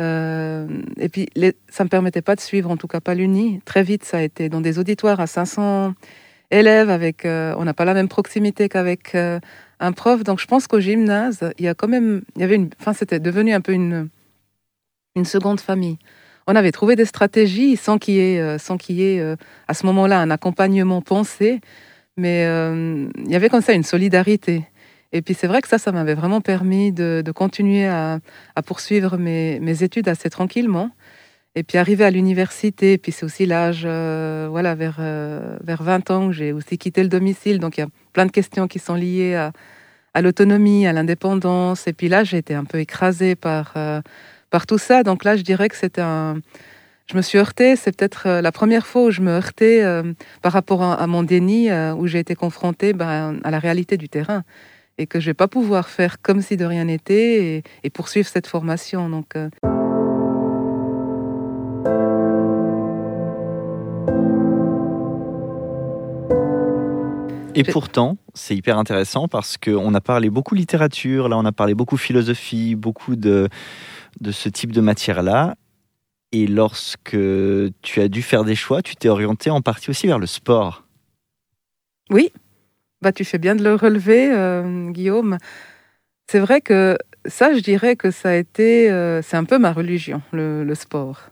Euh, 0.00 0.66
et 0.98 1.08
puis, 1.08 1.28
ça 1.68 1.84
me 1.84 1.88
permettait 1.88 2.22
pas 2.22 2.34
de 2.34 2.40
suivre, 2.40 2.70
en 2.70 2.76
tout 2.76 2.88
cas 2.88 3.00
pas 3.00 3.14
l'uni. 3.14 3.60
Très 3.64 3.82
vite, 3.82 4.04
ça 4.04 4.18
a 4.18 4.22
été 4.22 4.48
dans 4.48 4.60
des 4.60 4.78
auditoires 4.78 5.20
à 5.20 5.26
500 5.26 5.94
élèves, 6.50 6.90
avec, 6.90 7.24
euh, 7.24 7.54
on 7.58 7.64
n'a 7.64 7.74
pas 7.74 7.84
la 7.84 7.94
même 7.94 8.08
proximité 8.08 8.68
qu'avec 8.68 9.14
euh, 9.14 9.38
un 9.80 9.92
prof. 9.92 10.24
Donc, 10.24 10.40
je 10.40 10.46
pense 10.46 10.66
qu'au 10.66 10.80
gymnase, 10.80 11.52
il 11.58 11.64
y 11.64 11.68
a 11.68 11.74
quand 11.74 11.88
même, 11.88 12.22
il 12.36 12.40
y 12.42 12.44
avait 12.44 12.56
une, 12.56 12.70
enfin, 12.80 12.92
c'était 12.92 13.20
devenu 13.20 13.52
un 13.52 13.60
peu 13.60 13.72
une, 13.72 14.08
une 15.14 15.24
seconde 15.24 15.60
famille. 15.60 15.98
On 16.46 16.56
avait 16.56 16.72
trouvé 16.72 16.96
des 16.96 17.06
stratégies 17.06 17.76
sans 17.76 17.98
qu'il 17.98 18.14
y 18.14 18.20
ait, 18.20 18.58
sans 18.58 18.76
qu'il 18.76 18.96
y 18.96 19.02
ait 19.02 19.36
à 19.66 19.72
ce 19.72 19.86
moment-là 19.86 20.20
un 20.20 20.30
accompagnement 20.30 21.00
pensé. 21.00 21.62
Mais 22.18 22.42
il 22.44 23.30
y 23.30 23.34
avait 23.34 23.48
comme 23.48 23.62
ça 23.62 23.72
une 23.72 23.82
solidarité. 23.82 24.64
Et 25.14 25.22
puis 25.22 25.32
c'est 25.32 25.46
vrai 25.46 25.62
que 25.62 25.68
ça, 25.68 25.78
ça 25.78 25.92
m'avait 25.92 26.14
vraiment 26.14 26.40
permis 26.40 26.90
de, 26.90 27.22
continuer 27.32 27.86
à, 27.86 28.18
poursuivre 28.66 29.16
mes, 29.16 29.82
études 29.84 30.08
assez 30.08 30.28
tranquillement. 30.28 30.90
Et 31.54 31.62
puis 31.62 31.78
arriver 31.78 32.04
à 32.04 32.10
l'université, 32.10 32.98
puis 32.98 33.12
c'est 33.12 33.24
aussi 33.24 33.46
l'âge, 33.46 33.84
euh, 33.86 34.48
voilà, 34.50 34.74
vers, 34.74 34.96
euh, 34.98 35.56
vers 35.62 35.84
20 35.84 36.10
ans, 36.10 36.26
que 36.26 36.32
j'ai 36.32 36.52
aussi 36.52 36.78
quitté 36.78 37.00
le 37.04 37.08
domicile. 37.08 37.60
Donc 37.60 37.78
il 37.78 37.82
y 37.82 37.84
a 37.84 37.86
plein 38.12 38.26
de 38.26 38.32
questions 38.32 38.66
qui 38.66 38.80
sont 38.80 38.96
liées 38.96 39.36
à, 40.14 40.20
l'autonomie, 40.20 40.84
à 40.84 40.92
l'indépendance. 40.92 41.86
Et 41.86 41.92
puis 41.92 42.08
là, 42.08 42.24
j'ai 42.24 42.38
été 42.38 42.54
un 42.54 42.64
peu 42.64 42.80
écrasée 42.80 43.36
par, 43.36 43.72
euh, 43.76 44.00
tout 44.66 44.78
ça. 44.78 45.04
Donc 45.04 45.22
là, 45.22 45.36
je 45.36 45.42
dirais 45.42 45.68
que 45.68 45.76
c'était 45.76 46.02
un... 46.02 46.40
Je 47.06 47.16
me 47.16 47.22
suis 47.22 47.38
heurtée, 47.38 47.76
c'est 47.76 47.94
peut-être 47.96 48.26
euh, 48.26 48.40
la 48.40 48.50
première 48.50 48.86
fois 48.86 49.04
où 49.04 49.10
je 49.12 49.20
me 49.20 49.30
heurtais 49.30 49.84
par 50.42 50.50
rapport 50.50 50.82
à, 50.82 51.06
mon 51.06 51.22
déni, 51.22 51.70
où 51.70 52.08
j'ai 52.08 52.18
été 52.18 52.34
confrontée 52.34 52.94
ben, 52.94 53.38
à 53.44 53.50
la 53.52 53.60
réalité 53.60 53.96
du 53.96 54.08
terrain 54.08 54.42
et 54.98 55.06
que 55.06 55.20
je 55.20 55.26
vais 55.26 55.34
pas 55.34 55.48
pouvoir 55.48 55.88
faire 55.88 56.20
comme 56.22 56.40
si 56.40 56.56
de 56.56 56.64
rien 56.64 56.84
n'était 56.84 57.56
et, 57.56 57.62
et 57.82 57.90
poursuivre 57.90 58.28
cette 58.28 58.46
formation. 58.46 59.08
Donc, 59.08 59.36
euh, 59.36 59.48
Et 67.56 67.62
pourtant, 67.62 68.16
c'est 68.34 68.56
hyper 68.56 68.78
intéressant 68.78 69.28
parce 69.28 69.56
qu'on 69.56 69.94
a 69.94 70.00
parlé 70.00 70.28
beaucoup 70.28 70.56
littérature, 70.56 71.28
là 71.28 71.38
on 71.38 71.44
a 71.44 71.52
parlé 71.52 71.74
beaucoup 71.74 71.96
philosophie, 71.96 72.74
beaucoup 72.74 73.14
de, 73.14 73.48
de 74.20 74.32
ce 74.32 74.48
type 74.48 74.72
de 74.72 74.80
matière-là. 74.80 75.54
Et 76.32 76.48
lorsque 76.48 77.16
tu 77.82 78.00
as 78.00 78.08
dû 78.08 78.22
faire 78.22 78.42
des 78.42 78.56
choix, 78.56 78.82
tu 78.82 78.96
t'es 78.96 79.08
orienté 79.08 79.50
en 79.50 79.60
partie 79.60 79.90
aussi 79.90 80.08
vers 80.08 80.18
le 80.18 80.26
sport. 80.26 80.84
oui, 82.10 82.32
bah, 83.04 83.12
tu 83.12 83.24
fais 83.24 83.38
bien 83.38 83.54
de 83.54 83.62
le 83.62 83.74
relever, 83.74 84.32
euh, 84.32 84.90
Guillaume. 84.90 85.36
C'est 86.26 86.38
vrai 86.40 86.62
que 86.62 86.96
ça, 87.26 87.54
je 87.54 87.60
dirais 87.60 87.96
que 87.96 88.10
ça 88.10 88.30
a 88.30 88.34
été, 88.34 88.90
euh, 88.90 89.20
c'est 89.22 89.36
un 89.36 89.44
peu 89.44 89.58
ma 89.58 89.72
religion, 89.72 90.22
le, 90.32 90.74
sport. 90.74 91.30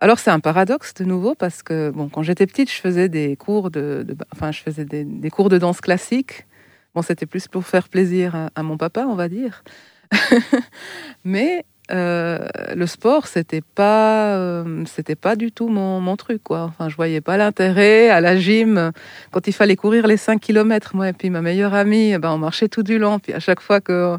Alors 0.00 0.18
c'est 0.20 0.30
un 0.30 0.40
paradoxe 0.40 0.94
de 0.94 1.04
nouveau 1.04 1.34
parce 1.34 1.62
que 1.62 1.90
bon, 1.90 2.08
quand 2.08 2.22
j'étais 2.22 2.46
petite, 2.46 2.70
je 2.70 2.80
faisais 2.80 3.08
des 3.08 3.36
cours 3.36 3.70
de, 3.70 4.04
de- 4.06 4.16
enfin, 4.32 4.52
je 4.52 4.60
faisais 4.60 4.84
des 4.84 5.30
cours 5.30 5.48
de 5.48 5.58
danse 5.58 5.80
classique. 5.80 6.46
Bon, 6.94 7.02
c'était 7.02 7.26
plus 7.26 7.48
pour 7.48 7.66
faire 7.66 7.88
plaisir 7.88 8.34
à, 8.36 8.50
à 8.54 8.62
mon 8.62 8.76
papa, 8.76 9.04
on 9.08 9.16
va 9.16 9.28
dire. 9.28 9.64
Mais 11.24 11.64
euh, 11.90 12.38
le 12.74 12.86
sport, 12.86 13.26
c'était 13.26 13.62
pas, 13.62 14.36
euh, 14.36 14.84
c'était 14.86 15.16
pas 15.16 15.36
du 15.36 15.52
tout 15.52 15.68
mon, 15.68 16.16
truc. 16.16 16.42
Enfin, 16.50 16.88
je 16.88 16.96
voyais 16.96 17.20
pas 17.20 17.36
l'intérêt 17.36 18.08
à 18.10 18.20
la 18.20 18.36
gym 18.36 18.92
quand 19.30 19.46
il 19.46 19.52
fallait 19.52 19.76
courir 19.76 20.06
les 20.06 20.16
5 20.16 20.40
km. 20.40 20.94
Moi 20.94 21.08
et 21.08 21.12
puis 21.12 21.30
ma 21.30 21.42
meilleure 21.42 21.74
amie, 21.74 22.12
eh 22.12 22.18
ben, 22.18 22.30
on 22.30 22.38
marchait 22.38 22.68
tout 22.68 22.82
du 22.82 22.98
long. 22.98 23.18
Puis 23.18 23.32
à 23.32 23.40
chaque 23.40 23.60
fois 23.60 23.80
que 23.80 24.16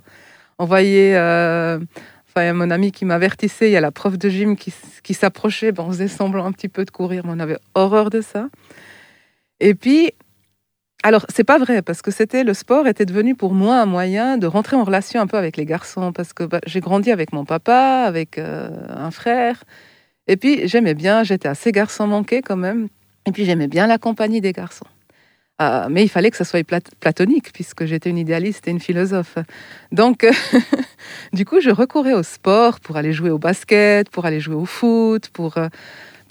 on 0.59 0.65
voyait, 0.65 1.15
euh, 1.15 1.79
mon 2.35 2.69
ami 2.69 2.91
qui 2.91 3.05
m'avertissait, 3.05 3.69
il 3.69 3.73
y 3.73 3.77
a 3.77 3.81
la 3.81 3.91
prof 3.91 4.17
de 4.17 4.29
gym 4.29 4.55
qui 4.55 5.13
s'approchait, 5.13 5.71
ben, 5.71 5.83
on 5.83 5.91
faisait 5.91 6.07
semblant 6.07 6.45
un 6.45 6.51
petit 6.51 6.69
peu 6.69 6.85
de 6.85 6.91
courir, 6.91 7.25
mais 7.25 7.33
on 7.35 7.39
avait 7.39 7.57
horreur 7.73 8.09
de 8.09 8.21
ça. 8.21 8.47
Et 9.59 9.75
puis, 9.75 10.11
alors, 11.03 11.25
c'est 11.33 11.43
pas 11.43 11.57
vrai, 11.57 11.81
parce 11.81 12.01
que 12.01 12.11
c'était 12.11 12.43
le 12.43 12.53
sport 12.53 12.87
était 12.87 13.05
devenu 13.05 13.33
pour 13.35 13.53
moi 13.53 13.81
un 13.81 13.87
moyen 13.87 14.37
de 14.37 14.45
rentrer 14.45 14.75
en 14.75 14.83
relation 14.83 15.19
un 15.19 15.27
peu 15.27 15.37
avec 15.37 15.57
les 15.57 15.65
garçons, 15.65 16.11
parce 16.13 16.31
que 16.33 16.43
bah, 16.43 16.59
j'ai 16.67 16.79
grandi 16.79 17.11
avec 17.11 17.33
mon 17.33 17.43
papa, 17.43 18.03
avec 18.05 18.37
euh, 18.37 18.69
un 18.89 19.09
frère, 19.09 19.63
et 20.27 20.37
puis 20.37 20.67
j'aimais 20.67 20.93
bien, 20.93 21.23
j'étais 21.23 21.47
assez 21.47 21.71
garçon 21.71 22.05
manqué 22.05 22.41
quand 22.41 22.55
même, 22.55 22.87
et 23.25 23.31
puis 23.31 23.45
j'aimais 23.45 23.67
bien 23.67 23.87
la 23.87 23.97
compagnie 23.97 24.41
des 24.41 24.53
garçons. 24.53 24.85
Ah, 25.57 25.87
mais 25.89 26.03
il 26.03 26.09
fallait 26.09 26.31
que 26.31 26.37
ça 26.37 26.45
soit 26.45 26.63
plat- 26.63 26.81
platonique, 26.99 27.51
puisque 27.51 27.85
j'étais 27.85 28.09
une 28.09 28.17
idéaliste 28.17 28.67
et 28.67 28.71
une 28.71 28.79
philosophe. 28.79 29.37
Donc, 29.91 30.27
du 31.33 31.45
coup, 31.45 31.61
je 31.61 31.69
recourais 31.71 32.13
au 32.13 32.23
sport 32.23 32.79
pour 32.79 32.97
aller 32.97 33.13
jouer 33.13 33.31
au 33.31 33.37
basket, 33.39 34.09
pour 34.09 34.25
aller 34.25 34.39
jouer 34.39 34.55
au 34.55 34.65
foot, 34.65 35.29
pour... 35.29 35.55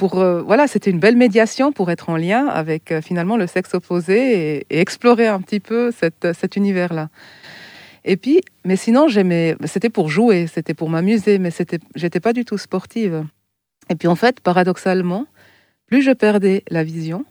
euh, 0.03 0.09
euh, 0.15 0.43
voilà, 0.43 0.67
c'était 0.67 0.91
une 0.91 0.99
belle 0.99 1.17
médiation 1.17 1.73
pour 1.73 1.91
être 1.91 2.11
en 2.11 2.17
lien 2.17 2.47
avec 2.47 2.93
euh, 2.93 3.01
finalement 3.01 3.37
le 3.37 3.47
sexe 3.47 3.75
opposé 3.75 4.65
et, 4.71 4.81
explorer 4.81 5.27
un 5.27 5.41
petit 5.41 5.61
peu 5.61 5.91
cette, 5.91 6.33
cet 6.33 6.57
univers-là. 6.57 7.09
Et 8.05 8.17
puis, 8.17 8.41
mais 8.65 8.77
sinon, 8.77 9.09
j'aimais, 9.09 9.57
c'était 9.65 9.91
pour 9.91 10.09
jouer, 10.09 10.47
c'était 10.47 10.75
pour 10.75 10.89
m'amuser, 10.89 11.39
mais 11.39 11.51
c'était, 11.51 11.79
j'étais 11.95 12.21
pas 12.21 12.33
du 12.33 12.45
tout 12.45 12.59
sportive. 12.59 13.25
Et 13.91 13.95
puis 13.95 14.09
en 14.09 14.17
fait, 14.17 14.41
paradoxalement, 14.41 15.27
plus 15.87 16.03
je 16.03 16.13
perdais 16.13 16.65
la 16.71 16.83
vision, 16.83 17.25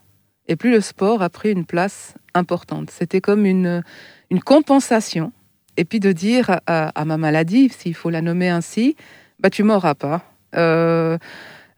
et 0.47 0.55
plus 0.55 0.71
le 0.71 0.81
sport 0.81 1.21
a 1.21 1.29
pris 1.29 1.51
une 1.51 1.65
place 1.65 2.15
importante. 2.33 2.91
C'était 2.91 3.21
comme 3.21 3.45
une, 3.45 3.83
une 4.29 4.41
compensation. 4.41 5.31
Et 5.77 5.85
puis 5.85 5.99
de 5.99 6.11
dire 6.11 6.59
à, 6.67 7.05
ma 7.05 7.17
maladie, 7.17 7.69
s'il 7.69 7.95
faut 7.95 8.09
la 8.09 8.21
nommer 8.21 8.49
ainsi, 8.49 8.95
bah 9.39 9.49
tu 9.49 9.63
m'auras 9.63 9.95
pas. 9.95 10.23
Euh, 10.55 11.17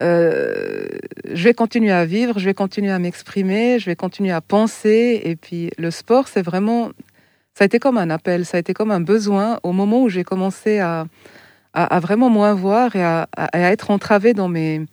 euh, 0.01 0.88
je 1.31 1.43
vais 1.43 1.53
continuer 1.53 1.91
à 1.91 2.05
vivre, 2.05 2.39
je 2.39 2.46
vais 2.46 2.53
continuer 2.53 2.91
à 2.91 3.00
m'exprimer, 3.00 3.79
je 3.79 3.86
vais 3.86 3.96
continuer 3.96 4.31
à 4.31 4.41
penser. 4.41 5.22
Et 5.24 5.36
puis 5.36 5.70
le 5.77 5.91
sport, 5.91 6.27
c'est 6.27 6.41
vraiment, 6.41 6.89
ça 7.53 7.63
a 7.63 7.65
été 7.65 7.79
comme 7.79 7.98
un 7.98 8.10
appel, 8.10 8.46
ça 8.46 8.58
a 8.58 8.60
été 8.60 8.74
comme 8.74 8.91
un 8.91 9.01
besoin 9.01 9.60
au 9.63 9.72
moment 9.72 10.01
où 10.01 10.10
j'ai 10.10 10.24
commencé 10.24 10.79
à, 10.79 11.05
vraiment 12.00 12.29
moins 12.29 12.53
voir 12.53 12.96
et 12.96 13.03
à, 13.03 13.27
être 13.53 13.91
entravée 13.91 14.34
dans 14.34 14.50
mes, 14.50 14.86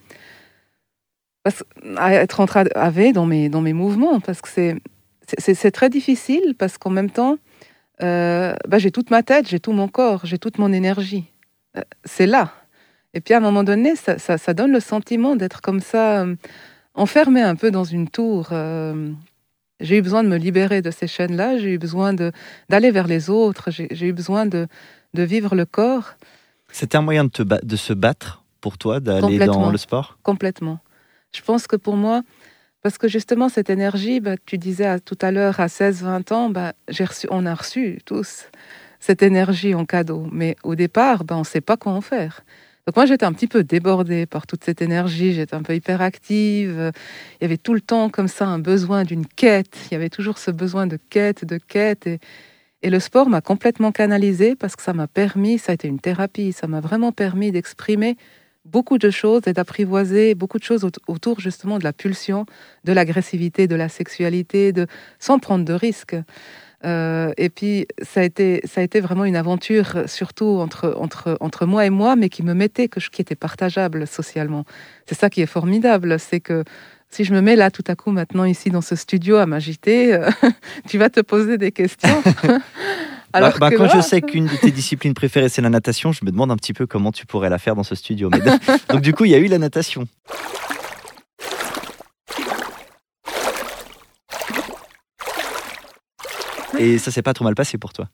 à 1.96 2.14
être 2.14 2.40
entravé 2.40 3.12
dans 3.12 3.26
mes, 3.26 3.48
dans 3.48 3.62
mes 3.62 3.72
mouvements, 3.72 4.20
parce 4.20 4.42
que 4.42 4.48
c'est, 4.48 4.76
c'est, 5.38 5.70
très 5.70 5.90
difficile, 5.90 6.54
parce 6.58 6.78
qu'en 6.78 6.90
même 6.90 7.10
temps, 7.10 7.38
euh, 8.02 8.54
bah, 8.68 8.78
j'ai 8.78 8.90
toute 8.90 9.10
ma 9.10 9.22
tête, 9.22 9.48
j'ai 9.48 9.60
tout 9.60 9.72
mon 9.72 9.88
corps, 9.88 10.24
j'ai 10.24 10.38
toute 10.38 10.58
mon 10.58 10.72
énergie. 10.72 11.24
Euh, 11.76 11.82
c'est 12.04 12.26
là. 12.26 12.52
Et 13.18 13.20
puis 13.20 13.34
à 13.34 13.38
un 13.38 13.40
moment 13.40 13.64
donné, 13.64 13.96
ça, 13.96 14.16
ça, 14.16 14.54
donne 14.54 14.70
le 14.70 14.78
sentiment 14.78 15.34
d'être 15.34 15.60
comme 15.60 15.80
ça, 15.80 16.22
euh, 16.22 16.36
enfermé 16.94 17.42
un 17.42 17.56
peu 17.56 17.72
dans 17.72 17.82
une 17.82 18.08
tour. 18.08 18.50
j'ai 19.80 19.98
eu 19.98 20.02
besoin 20.02 20.22
de 20.22 20.28
me 20.28 20.36
libérer 20.36 20.82
de 20.82 20.92
ces 20.92 21.08
chaînes-là, 21.08 21.58
j'ai 21.58 21.74
eu 21.74 21.78
besoin 21.78 22.14
d'aller 22.14 22.92
vers 22.92 23.08
les 23.08 23.28
autres, 23.28 23.72
j'ai, 23.72 24.06
eu 24.06 24.12
besoin 24.12 24.46
de, 24.46 24.68
de 25.14 25.22
vivre 25.24 25.56
le 25.56 25.64
corps. 25.64 26.14
C'était 26.70 26.96
un 26.96 27.02
moyen 27.02 27.24
de, 27.24 27.30
te 27.30 27.42
de 27.42 27.76
se 27.76 27.92
battre 27.92 28.44
pour 28.60 28.78
toi, 28.78 29.00
d'aller 29.00 29.38
dans 29.46 29.72
le 29.72 29.78
sport? 29.78 30.16
Complètement. 30.22 30.78
Je 31.34 31.42
pense 31.42 31.66
que 31.66 31.74
pour 31.74 31.96
moi, 31.96 32.22
parce 32.82 32.98
que 32.98 33.08
justement, 33.08 33.48
cette 33.48 33.68
énergie, 33.68 34.20
bah, 34.20 34.36
tu 34.46 34.58
disais 34.58 35.00
tout 35.00 35.18
à 35.20 35.32
l'heure, 35.32 35.58
à 35.58 35.66
16-20 35.66 36.32
ans, 36.32 36.50
bah, 36.50 36.72
reçu, 36.88 37.26
on 37.32 37.46
a 37.46 37.54
reçu 37.54 37.98
tous 38.04 38.44
cette 39.00 39.22
énergie 39.24 39.74
en 39.74 39.84
cadeau. 39.84 40.28
Mais 40.30 40.54
au 40.62 40.76
départ, 40.76 41.24
bah, 41.24 41.34
on 41.34 41.40
ne 41.40 41.44
sait 41.44 41.60
pas 41.60 41.76
quoi 41.76 41.90
en 41.90 42.00
faire. 42.00 42.42
Donc 42.88 42.96
moi, 42.96 43.04
j'étais 43.04 43.26
un 43.26 43.34
petit 43.34 43.48
peu 43.48 43.64
débordée 43.64 44.24
par 44.24 44.46
toute 44.46 44.64
cette 44.64 44.80
énergie, 44.80 45.34
j'étais 45.34 45.54
un 45.54 45.62
peu 45.62 45.74
hyperactive. 45.74 46.90
Il 47.38 47.42
y 47.42 47.44
avait 47.44 47.58
tout 47.58 47.74
le 47.74 47.82
temps 47.82 48.08
comme 48.08 48.28
ça 48.28 48.46
un 48.46 48.58
besoin 48.58 49.04
d'une 49.04 49.26
quête. 49.26 49.76
Il 49.90 49.92
y 49.92 49.94
avait 49.94 50.08
toujours 50.08 50.38
ce 50.38 50.50
besoin 50.50 50.86
de 50.86 50.98
quête, 51.10 51.44
de 51.44 51.58
quête. 51.58 52.06
Et, 52.06 52.18
le 52.88 52.98
sport 52.98 53.28
m'a 53.28 53.42
complètement 53.42 53.92
canalisée 53.92 54.56
parce 54.56 54.74
que 54.74 54.82
ça 54.82 54.94
m'a 54.94 55.06
permis, 55.06 55.58
ça 55.58 55.72
a 55.72 55.74
été 55.74 55.86
une 55.86 56.00
thérapie, 56.00 56.52
ça 56.52 56.66
m'a 56.66 56.80
vraiment 56.80 57.12
permis 57.12 57.52
d'exprimer 57.52 58.16
beaucoup 58.64 58.96
de 58.96 59.10
choses 59.10 59.42
et 59.44 59.52
d'apprivoiser 59.52 60.34
beaucoup 60.34 60.58
de 60.58 60.64
choses 60.64 60.88
autour 61.08 61.40
justement 61.40 61.78
de 61.78 61.84
la 61.84 61.92
pulsion, 61.92 62.46
de 62.84 62.94
l'agressivité, 62.94 63.66
de 63.66 63.76
la 63.76 63.90
sexualité, 63.90 64.72
de, 64.72 64.86
sans 65.18 65.38
prendre 65.38 65.66
de 65.66 65.74
risques. 65.74 66.16
Euh, 66.84 67.32
et 67.36 67.48
puis, 67.48 67.86
ça 68.02 68.20
a, 68.20 68.22
été, 68.22 68.60
ça 68.64 68.80
a 68.80 68.84
été 68.84 69.00
vraiment 69.00 69.24
une 69.24 69.36
aventure, 69.36 70.04
surtout 70.06 70.58
entre, 70.60 70.94
entre, 70.98 71.36
entre 71.40 71.66
moi 71.66 71.86
et 71.86 71.90
moi, 71.90 72.16
mais 72.16 72.28
qui 72.28 72.42
me 72.42 72.54
mettait, 72.54 72.88
que, 72.88 73.00
qui 73.00 73.20
était 73.20 73.34
partageable 73.34 74.06
socialement. 74.06 74.64
C'est 75.06 75.16
ça 75.16 75.30
qui 75.30 75.40
est 75.40 75.46
formidable, 75.46 76.18
c'est 76.18 76.40
que 76.40 76.64
si 77.10 77.24
je 77.24 77.32
me 77.32 77.40
mets 77.40 77.56
là 77.56 77.70
tout 77.70 77.84
à 77.86 77.94
coup 77.94 78.10
maintenant 78.10 78.44
ici 78.44 78.70
dans 78.70 78.82
ce 78.82 78.94
studio 78.94 79.36
à 79.36 79.46
m'agiter, 79.46 80.14
euh, 80.14 80.28
tu 80.88 80.98
vas 80.98 81.08
te 81.08 81.20
poser 81.20 81.58
des 81.58 81.72
questions. 81.72 82.22
Bah, 83.30 83.52
bah, 83.60 83.70
quand 83.70 83.88
je 83.88 84.00
sais 84.00 84.22
qu'une 84.22 84.46
de 84.46 84.56
tes 84.56 84.70
disciplines 84.70 85.12
préférées 85.12 85.50
c'est 85.50 85.60
la 85.60 85.68
natation, 85.68 86.12
je 86.12 86.24
me 86.24 86.30
demande 86.30 86.50
un 86.50 86.56
petit 86.56 86.72
peu 86.72 86.86
comment 86.86 87.12
tu 87.12 87.26
pourrais 87.26 87.50
la 87.50 87.58
faire 87.58 87.74
dans 87.74 87.82
ce 87.82 87.94
studio. 87.94 88.30
donc 88.88 89.02
du 89.02 89.12
coup, 89.12 89.26
il 89.26 89.30
y 89.30 89.34
a 89.34 89.38
eu 89.38 89.48
la 89.48 89.58
natation. 89.58 90.06
Et 96.78 96.98
ça 96.98 97.10
s'est 97.10 97.22
pas 97.22 97.34
trop 97.34 97.44
mal 97.44 97.54
passé 97.54 97.78
pour 97.78 97.92
toi 97.92 98.08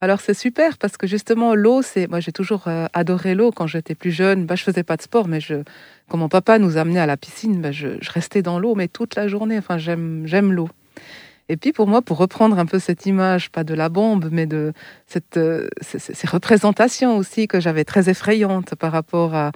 alors 0.00 0.20
c'est 0.20 0.32
super 0.32 0.78
parce 0.78 0.96
que 0.96 1.08
justement 1.08 1.56
l'eau, 1.56 1.82
c'est 1.82 2.06
moi 2.06 2.20
j'ai 2.20 2.30
toujours 2.30 2.68
euh, 2.68 2.86
adoré 2.92 3.34
l'eau 3.34 3.50
quand 3.50 3.66
j'étais 3.66 3.96
plus 3.96 4.12
jeune. 4.12 4.46
Bah 4.46 4.54
je 4.54 4.62
faisais 4.62 4.84
pas 4.84 4.96
de 4.96 5.02
sport, 5.02 5.26
mais 5.26 5.40
je 5.40 5.64
quand 6.08 6.18
mon 6.18 6.28
papa 6.28 6.60
nous 6.60 6.76
amenait 6.76 7.00
à 7.00 7.06
la 7.06 7.16
piscine, 7.16 7.60
bah, 7.60 7.72
je, 7.72 7.98
je, 8.00 8.10
restais 8.12 8.40
dans 8.40 8.60
l'eau 8.60 8.76
mais 8.76 8.86
toute 8.86 9.16
la 9.16 9.26
journée. 9.26 9.58
Enfin 9.58 9.76
j'aime 9.76 10.22
j'aime 10.24 10.52
l'eau. 10.52 10.68
Et 11.50 11.56
puis 11.56 11.72
pour 11.72 11.86
moi, 11.86 12.02
pour 12.02 12.18
reprendre 12.18 12.58
un 12.58 12.66
peu 12.66 12.78
cette 12.78 13.06
image, 13.06 13.50
pas 13.50 13.64
de 13.64 13.72
la 13.72 13.88
bombe, 13.88 14.28
mais 14.30 14.46
de 14.46 14.72
cette, 15.06 15.38
euh, 15.38 15.68
ces, 15.80 16.26
représentations 16.26 17.16
aussi 17.16 17.48
que 17.48 17.58
j'avais 17.58 17.84
très 17.84 18.10
effrayantes 18.10 18.74
par 18.74 18.92
rapport 18.92 19.34
à, 19.34 19.52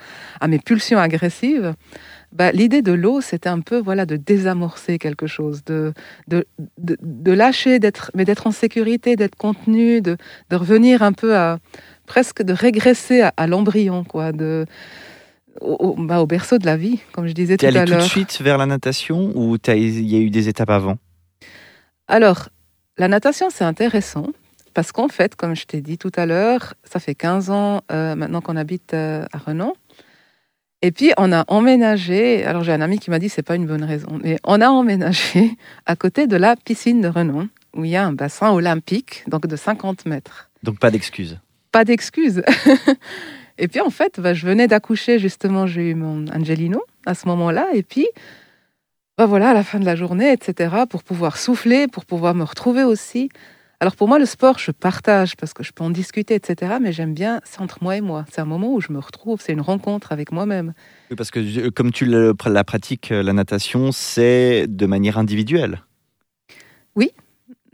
mes 0.48 0.58
pulsions 0.58 0.98
agressives, 0.98 1.74
bah, 2.32 2.52
l'idée 2.52 2.82
de 2.82 2.92
l'eau, 2.92 3.20
c'était 3.20 3.48
un 3.48 3.60
peu 3.60 3.78
voilà 3.78 4.06
de 4.06 4.16
désamorcer 4.16 4.98
quelque 4.98 5.26
chose, 5.26 5.64
de, 5.64 5.92
de, 6.28 6.46
de, 6.78 7.32
lâcher, 7.32 7.78
d'être, 7.78 8.10
mais 8.14 8.24
d'être 8.24 8.46
en 8.46 8.52
sécurité, 8.52 9.16
d'être 9.16 9.36
contenu, 9.36 10.00
de, 10.00 10.16
de 10.50 10.56
revenir 10.56 11.02
un 11.02 11.12
peu 11.12 11.36
à 11.36 11.58
presque 12.06 12.42
de 12.42 12.52
régresser 12.52 13.22
à, 13.36 13.46
l'embryon, 13.46 14.04
quoi, 14.04 14.32
de 14.32 14.66
au, 15.60 15.94
bah, 15.98 16.20
au, 16.20 16.26
berceau 16.26 16.58
de 16.58 16.66
la 16.66 16.76
vie, 16.76 17.00
comme 17.12 17.26
je 17.26 17.32
disais 17.32 17.56
tout 17.56 17.66
à 17.66 17.70
l'heure. 17.70 17.84
Tu 17.84 17.92
allé 17.92 18.02
tout 18.02 18.06
de 18.06 18.10
suite 18.10 18.40
vers 18.40 18.58
la 18.58 18.66
natation 18.66 19.32
ou 19.34 19.56
il 19.68 20.10
y 20.10 20.16
a 20.16 20.18
eu 20.18 20.30
des 20.30 20.48
étapes 20.48 20.70
avant? 20.70 20.96
Alors, 22.08 22.48
la 22.98 23.08
natation, 23.08 23.48
c'est 23.50 23.64
intéressant 23.64 24.28
parce 24.74 24.92
qu'en 24.92 25.08
fait, 25.08 25.36
comme 25.36 25.54
je 25.54 25.64
t'ai 25.64 25.80
dit 25.80 25.98
tout 25.98 26.12
à 26.16 26.26
l'heure, 26.26 26.74
ça 26.84 26.98
fait 26.98 27.14
15 27.14 27.50
ans 27.50 27.82
euh, 27.90 28.14
maintenant 28.14 28.40
qu'on 28.40 28.56
habite 28.56 28.94
euh, 28.94 29.24
à 29.32 29.38
Renan. 29.38 29.74
Et 30.82 30.90
puis, 30.90 31.12
on 31.16 31.32
a 31.32 31.44
emménagé. 31.46 32.44
Alors, 32.44 32.64
j'ai 32.64 32.72
un 32.72 32.80
ami 32.80 32.98
qui 32.98 33.10
m'a 33.10 33.20
dit 33.20 33.28
c'est 33.28 33.42
pas 33.42 33.54
une 33.54 33.66
bonne 33.66 33.84
raison, 33.84 34.18
mais 34.22 34.38
on 34.44 34.60
a 34.60 34.68
emménagé 34.68 35.56
à 35.86 35.94
côté 35.94 36.26
de 36.26 36.36
la 36.36 36.56
piscine 36.56 37.00
de 37.00 37.08
Renan, 37.08 37.46
où 37.74 37.84
il 37.84 37.90
y 37.90 37.96
a 37.96 38.04
un 38.04 38.12
bassin 38.12 38.50
olympique, 38.50 39.24
donc 39.28 39.46
de 39.46 39.56
50 39.56 40.06
mètres. 40.06 40.50
Donc, 40.62 40.80
pas 40.80 40.90
d'excuses. 40.90 41.38
Pas 41.70 41.84
d'excuses. 41.84 42.42
et 43.58 43.68
puis, 43.68 43.80
en 43.80 43.90
fait, 43.90 44.18
bah, 44.18 44.34
je 44.34 44.44
venais 44.44 44.66
d'accoucher, 44.66 45.20
justement, 45.20 45.66
j'ai 45.66 45.90
eu 45.90 45.94
mon 45.94 46.26
Angelino 46.28 46.82
à 47.06 47.14
ce 47.14 47.28
moment-là. 47.28 47.68
Et 47.74 47.84
puis, 47.84 48.08
bah 49.16 49.26
voilà, 49.26 49.50
à 49.50 49.54
la 49.54 49.62
fin 49.62 49.78
de 49.78 49.84
la 49.84 49.94
journée, 49.94 50.32
etc., 50.32 50.74
pour 50.88 51.04
pouvoir 51.04 51.36
souffler, 51.36 51.86
pour 51.86 52.06
pouvoir 52.06 52.34
me 52.34 52.42
retrouver 52.42 52.82
aussi. 52.82 53.28
Alors 53.82 53.96
pour 53.96 54.06
moi, 54.06 54.20
le 54.20 54.26
sport, 54.26 54.60
je 54.60 54.70
partage 54.70 55.34
parce 55.34 55.52
que 55.52 55.64
je 55.64 55.72
peux 55.72 55.82
en 55.82 55.90
discuter, 55.90 56.36
etc. 56.36 56.76
Mais 56.80 56.92
j'aime 56.92 57.14
bien, 57.14 57.40
c'est 57.42 57.60
entre 57.60 57.82
moi 57.82 57.96
et 57.96 58.00
moi. 58.00 58.24
C'est 58.30 58.40
un 58.40 58.44
moment 58.44 58.72
où 58.72 58.80
je 58.80 58.92
me 58.92 59.00
retrouve, 59.00 59.40
c'est 59.42 59.52
une 59.52 59.60
rencontre 59.60 60.12
avec 60.12 60.30
moi-même. 60.30 60.72
parce 61.16 61.32
que 61.32 61.40
euh, 61.40 61.72
comme 61.72 61.90
tu 61.90 62.06
la 62.06 62.62
pratiques, 62.62 63.10
euh, 63.10 63.24
la 63.24 63.32
natation, 63.32 63.90
c'est 63.90 64.68
de 64.68 64.86
manière 64.86 65.18
individuelle. 65.18 65.82
Oui. 66.94 67.10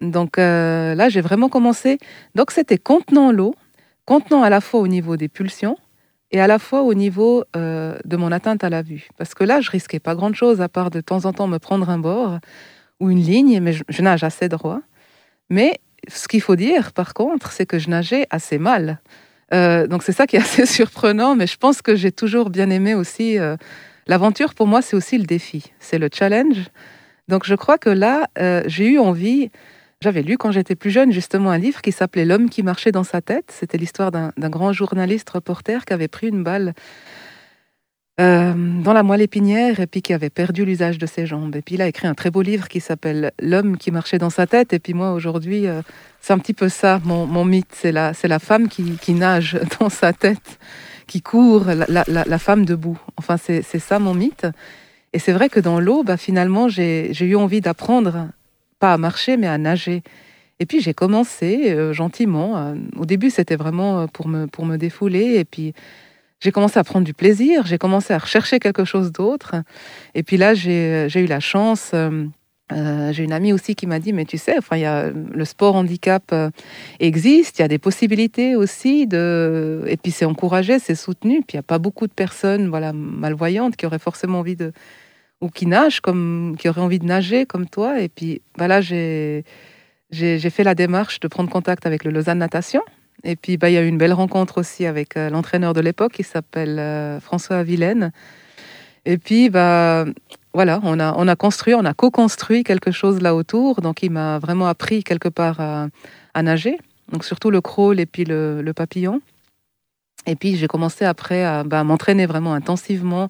Donc 0.00 0.38
euh, 0.38 0.94
là, 0.94 1.10
j'ai 1.10 1.20
vraiment 1.20 1.50
commencé. 1.50 1.98
Donc 2.34 2.52
c'était 2.52 2.78
contenant 2.78 3.30
l'eau, 3.30 3.54
contenant 4.06 4.42
à 4.42 4.48
la 4.48 4.62
fois 4.62 4.80
au 4.80 4.88
niveau 4.88 5.18
des 5.18 5.28
pulsions, 5.28 5.76
et 6.30 6.40
à 6.40 6.46
la 6.46 6.58
fois 6.58 6.84
au 6.84 6.94
niveau 6.94 7.44
euh, 7.54 7.98
de 8.06 8.16
mon 8.16 8.32
atteinte 8.32 8.64
à 8.64 8.70
la 8.70 8.80
vue. 8.80 9.08
Parce 9.18 9.34
que 9.34 9.44
là, 9.44 9.60
je 9.60 9.70
risquais 9.70 10.00
pas 10.00 10.14
grand-chose 10.14 10.62
à 10.62 10.70
part 10.70 10.90
de 10.90 11.02
temps 11.02 11.26
en 11.26 11.34
temps 11.34 11.48
me 11.48 11.58
prendre 11.58 11.90
un 11.90 11.98
bord 11.98 12.38
ou 12.98 13.10
une 13.10 13.20
ligne, 13.20 13.60
mais 13.60 13.72
je, 13.72 14.02
nage 14.02 14.24
assez 14.24 14.48
droit. 14.48 14.80
Mais 15.50 15.78
ce 16.06 16.28
qu'il 16.28 16.40
faut 16.40 16.56
dire, 16.56 16.92
par 16.92 17.14
contre, 17.14 17.52
c'est 17.52 17.66
que 17.66 17.78
je 17.78 17.90
nageais 17.90 18.26
assez 18.30 18.58
mal. 18.58 19.00
Euh, 19.52 19.86
donc 19.86 20.02
c'est 20.02 20.12
ça 20.12 20.26
qui 20.26 20.36
est 20.36 20.40
assez 20.40 20.66
surprenant, 20.78 21.34
mais 21.34 21.46
je 21.46 21.56
pense 21.56 21.82
que 21.82 21.96
j'ai 21.96 22.12
toujours 22.12 22.50
bien 22.50 22.70
aimé 22.70 22.94
aussi. 22.94 23.38
Euh, 23.38 23.56
l'aventure, 24.06 24.54
pour 24.54 24.66
moi, 24.66 24.82
c'est 24.82 24.96
aussi 24.96 25.18
le 25.18 25.24
défi, 25.24 25.72
c'est 25.80 25.98
le 25.98 26.08
challenge. 26.12 26.68
Donc 27.28 27.44
je 27.44 27.54
crois 27.54 27.76
que 27.78 27.90
là, 27.90 28.28
j'ai 28.66 28.86
eu 28.86 28.98
envie 28.98 29.50
j'avais 30.00 30.22
lu 30.22 30.38
quand 30.38 30.52
j'étais 30.52 30.76
plus 30.76 30.90
jeune 30.90 31.10
justement 31.10 31.50
un 31.50 31.58
livre 31.58 31.82
qui 31.82 31.90
s'appelait 31.90 32.24
L'homme 32.24 32.48
qui 32.50 32.62
marchait 32.62 32.92
dans 32.92 33.02
sa 33.02 33.20
tête. 33.20 33.52
C'était 33.52 33.78
l'histoire 33.78 34.12
d'un 34.12 34.30
grand 34.36 34.72
journaliste 34.72 35.28
reporter 35.30 35.84
qui 35.84 35.92
avait 35.92 36.06
pris 36.06 36.28
une 36.28 36.44
balle 36.44 36.74
euh, 38.20 38.52
dans 38.82 38.92
la 38.92 39.04
moelle 39.04 39.22
épinière 39.22 39.78
et 39.78 39.86
puis 39.86 40.02
qui 40.02 40.12
avait 40.12 40.28
perdu 40.28 40.64
l'usage 40.64 40.98
de 40.98 41.06
ses 41.06 41.24
jambes. 41.24 41.54
Et 41.54 41.62
puis 41.62 41.76
il 41.76 41.82
a 41.82 41.86
écrit 41.86 42.08
un 42.08 42.14
très 42.14 42.32
beau 42.32 42.42
livre 42.42 42.66
qui 42.66 42.80
s'appelle 42.80 43.30
L'homme 43.40 43.76
qui 43.76 43.92
marchait 43.92 44.18
dans 44.18 44.30
sa 44.30 44.48
tête. 44.48 44.72
Et 44.72 44.80
puis 44.80 44.92
moi 44.92 45.12
aujourd'hui, 45.12 45.68
euh, 45.68 45.82
c'est 46.20 46.32
un 46.32 46.38
petit 46.38 46.54
peu 46.54 46.68
ça 46.68 47.00
mon, 47.04 47.44
mythe. 47.44 47.70
C'est 47.70 47.92
la, 47.92 48.12
la 48.24 48.38
femme 48.40 48.66
qui, 48.68 49.14
nage 49.14 49.60
dans 49.80 49.88
sa 49.88 50.12
tête, 50.12 50.58
qui 51.06 51.22
court, 51.22 51.66
la, 51.66 52.38
femme 52.38 52.64
debout. 52.64 52.98
Enfin 53.16 53.36
c'est 53.36 53.62
ça 53.62 54.00
mon 54.00 54.14
mythe. 54.14 54.48
Et 55.12 55.20
c'est 55.20 55.32
vrai 55.32 55.48
que 55.48 55.60
dans 55.60 55.78
l'eau, 55.78 56.02
bah, 56.02 56.16
finalement, 56.16 56.68
j'ai 56.68 57.12
eu 57.20 57.36
envie 57.36 57.60
d'apprendre 57.60 58.28
pas 58.80 58.92
à 58.92 58.98
marcher, 58.98 59.36
mais 59.36 59.46
à 59.46 59.58
nager. 59.58 60.02
Et 60.58 60.66
puis 60.66 60.80
j'ai 60.80 60.92
commencé 60.92 61.70
euh, 61.70 61.92
gentiment. 61.92 62.74
au 62.96 63.06
début, 63.06 63.30
c'était 63.30 63.54
vraiment 63.54 64.08
pour 64.08 64.26
me, 64.26 64.46
pour 64.46 64.66
me 64.66 64.76
défouler. 64.76 65.36
Et 65.36 65.44
puis 65.44 65.72
j'ai 66.40 66.52
commencé 66.52 66.78
à 66.78 66.84
prendre 66.84 67.04
du 67.04 67.14
plaisir. 67.14 67.66
J'ai 67.66 67.78
commencé 67.78 68.12
à 68.12 68.18
rechercher 68.18 68.58
quelque 68.58 68.84
chose 68.84 69.12
d'autre. 69.12 69.56
Et 70.14 70.22
puis 70.22 70.36
là, 70.36 70.54
j'ai 70.54 71.08
eu 71.14 71.26
la 71.26 71.40
chance. 71.40 71.92
Euh, 71.94 73.12
j'ai 73.12 73.24
une 73.24 73.32
amie 73.32 73.52
aussi 73.52 73.74
qui 73.74 73.86
m'a 73.86 73.98
dit, 73.98 74.12
mais 74.12 74.26
tu 74.26 74.36
sais, 74.36 74.58
enfin, 74.58 74.76
y 74.76 74.84
a, 74.84 75.10
le 75.10 75.44
sport 75.44 75.74
handicap 75.74 76.34
existe, 77.00 77.58
il 77.58 77.62
y 77.62 77.64
a 77.64 77.68
des 77.68 77.78
possibilités 77.78 78.56
aussi 78.56 79.06
de, 79.06 79.84
et 79.86 79.96
puis 79.96 80.12
c'est 80.12 80.26
encouragé, 80.26 80.78
c'est 80.78 80.94
soutenu. 80.94 81.38
Puis 81.38 81.54
il 81.54 81.56
n'y 81.56 81.60
a 81.60 81.64
pas 81.64 81.78
beaucoup 81.78 82.06
de 82.06 82.12
personnes, 82.12 82.68
voilà, 82.68 82.92
malvoyantes 82.92 83.76
qui 83.76 83.86
auraient 83.86 83.98
forcément 83.98 84.40
envie 84.40 84.56
de, 84.56 84.72
ou 85.40 85.48
qui 85.48 85.66
nagent, 85.66 86.00
comme, 86.00 86.56
qui 86.58 86.68
auraient 86.68 86.80
envie 86.80 86.98
de 86.98 87.06
nager 87.06 87.46
comme 87.46 87.68
toi. 87.68 88.00
Et 88.00 88.08
puis 88.08 88.42
bah 88.56 88.68
là, 88.68 88.80
j'ai, 88.80 89.44
j'ai, 90.10 90.50
fait 90.50 90.64
la 90.64 90.74
démarche 90.74 91.20
de 91.20 91.28
prendre 91.28 91.50
contact 91.50 91.86
avec 91.86 92.04
le 92.04 92.10
Lausanne 92.10 92.38
Natation. 92.38 92.82
Et 93.24 93.36
puis 93.36 93.56
bah, 93.56 93.70
il 93.70 93.74
y 93.74 93.76
a 93.76 93.82
eu 93.82 93.88
une 93.88 93.98
belle 93.98 94.12
rencontre 94.12 94.58
aussi 94.58 94.86
avec 94.86 95.16
euh, 95.16 95.30
l'entraîneur 95.30 95.72
de 95.72 95.80
l'époque 95.80 96.12
qui 96.12 96.22
s'appelle 96.22 96.78
euh, 96.78 97.20
François 97.20 97.62
Vilaine. 97.62 98.12
Et 99.04 99.16
puis, 99.16 99.48
bah, 99.48 100.04
voilà, 100.52 100.80
on 100.82 101.00
a, 101.00 101.14
on 101.16 101.28
a 101.28 101.36
construit, 101.36 101.74
on 101.74 101.84
a 101.84 101.94
co-construit 101.94 102.62
quelque 102.62 102.90
chose 102.90 103.22
là 103.22 103.34
autour. 103.34 103.80
Donc, 103.80 104.02
il 104.02 104.10
m'a 104.10 104.38
vraiment 104.38 104.66
appris 104.66 105.02
quelque 105.02 105.28
part 105.28 105.60
à, 105.60 106.42
nager. 106.42 106.78
Donc, 107.10 107.24
surtout 107.24 107.50
le 107.50 107.60
crawl 107.60 107.98
et 108.00 108.06
puis 108.06 108.24
le, 108.24 108.70
papillon. 108.76 109.22
Et 110.26 110.36
puis, 110.36 110.56
j'ai 110.56 110.66
commencé 110.66 111.04
après 111.06 111.42
à 111.42 111.64
bah, 111.64 111.84
m'entraîner 111.84 112.26
vraiment 112.26 112.52
intensivement. 112.52 113.28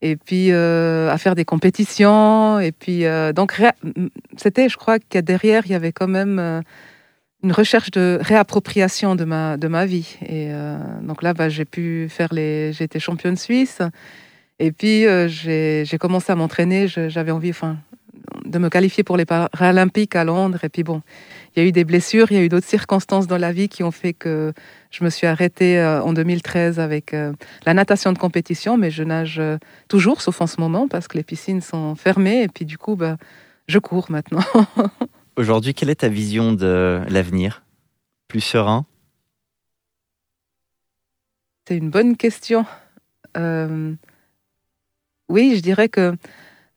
Et 0.00 0.16
puis, 0.16 0.50
euh, 0.50 1.10
à 1.10 1.18
faire 1.18 1.34
des 1.34 1.44
compétitions. 1.44 2.58
Et 2.58 2.72
puis, 2.72 3.04
donc, 3.34 3.60
c'était, 4.38 4.70
je 4.70 4.78
crois 4.78 4.98
qu'il 4.98 5.20
derrière, 5.22 5.66
il 5.66 5.72
y 5.72 5.74
avait 5.74 5.92
quand 5.92 6.08
même 6.08 6.62
une 7.46 7.52
recherche 7.52 7.90
de 7.92 8.18
réappropriation 8.20 9.14
de 9.14 9.24
ma, 9.24 9.56
de 9.56 9.68
ma 9.68 9.86
vie. 9.86 10.18
Et 10.28 10.50
donc 11.02 11.22
là, 11.22 11.32
bah, 11.32 11.48
j'ai 11.48 11.64
pu 11.64 12.08
faire 12.10 12.32
les. 12.32 12.72
J'ai 12.72 12.84
été 12.84 12.98
championne 12.98 13.36
suisse. 13.36 13.80
Et 14.58 14.72
puis, 14.72 15.06
euh, 15.06 15.28
j'ai 15.28 15.98
commencé 15.98 16.32
à 16.32 16.34
m'entraîner. 16.34 16.88
J'avais 16.88 17.30
envie 17.30 17.50
enfin, 17.50 17.76
de 18.44 18.58
me 18.58 18.70
qualifier 18.70 19.04
pour 19.04 19.16
les 19.16 19.26
Paralympiques 19.26 20.16
à 20.16 20.24
Londres. 20.24 20.58
Et 20.64 20.68
puis, 20.68 20.82
bon, 20.82 21.02
il 21.54 21.62
y 21.62 21.66
a 21.66 21.68
eu 21.68 21.72
des 21.72 21.84
blessures, 21.84 22.28
il 22.30 22.36
y 22.36 22.40
a 22.40 22.42
eu 22.42 22.48
d'autres 22.48 22.66
circonstances 22.66 23.26
dans 23.26 23.36
la 23.36 23.52
vie 23.52 23.68
qui 23.68 23.82
ont 23.82 23.90
fait 23.90 24.14
que 24.14 24.52
je 24.90 25.04
me 25.04 25.10
suis 25.10 25.26
arrêtée 25.26 25.78
euh, 25.78 26.02
en 26.02 26.14
2013 26.14 26.80
avec 26.80 27.12
euh, 27.12 27.32
la 27.66 27.74
natation 27.74 28.12
de 28.12 28.18
compétition. 28.18 28.78
Mais 28.78 28.90
je 28.90 29.02
nage 29.02 29.42
toujours, 29.88 30.22
sauf 30.22 30.40
en 30.40 30.46
ce 30.46 30.58
moment, 30.60 30.88
parce 30.88 31.06
que 31.06 31.18
les 31.18 31.24
piscines 31.24 31.60
sont 31.60 31.94
fermées. 31.94 32.42
Et 32.42 32.48
puis, 32.48 32.64
du 32.64 32.78
coup, 32.78 32.96
bah, 32.96 33.18
je 33.68 33.78
cours 33.78 34.10
maintenant. 34.10 34.44
Aujourd'hui, 35.36 35.74
quelle 35.74 35.90
est 35.90 35.96
ta 35.96 36.08
vision 36.08 36.54
de 36.54 37.02
l'avenir? 37.08 37.62
Plus 38.26 38.40
serein? 38.40 38.86
C'est 41.68 41.76
une 41.76 41.90
bonne 41.90 42.16
question. 42.16 42.64
Euh, 43.36 43.92
oui, 45.28 45.54
je 45.56 45.60
dirais 45.60 45.90
que 45.90 46.16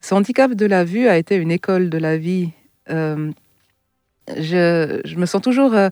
ce 0.01 0.13
handicap 0.13 0.51
de 0.51 0.65
la 0.65 0.83
vue 0.83 1.07
a 1.07 1.17
été 1.17 1.35
une 1.35 1.51
école 1.51 1.89
de 1.89 1.97
la 1.97 2.17
vie. 2.17 2.49
Euh, 2.89 3.31
je, 4.27 5.15
me 5.15 5.25
sens 5.25 5.41
toujours 5.41 5.73
euh, 5.73 5.87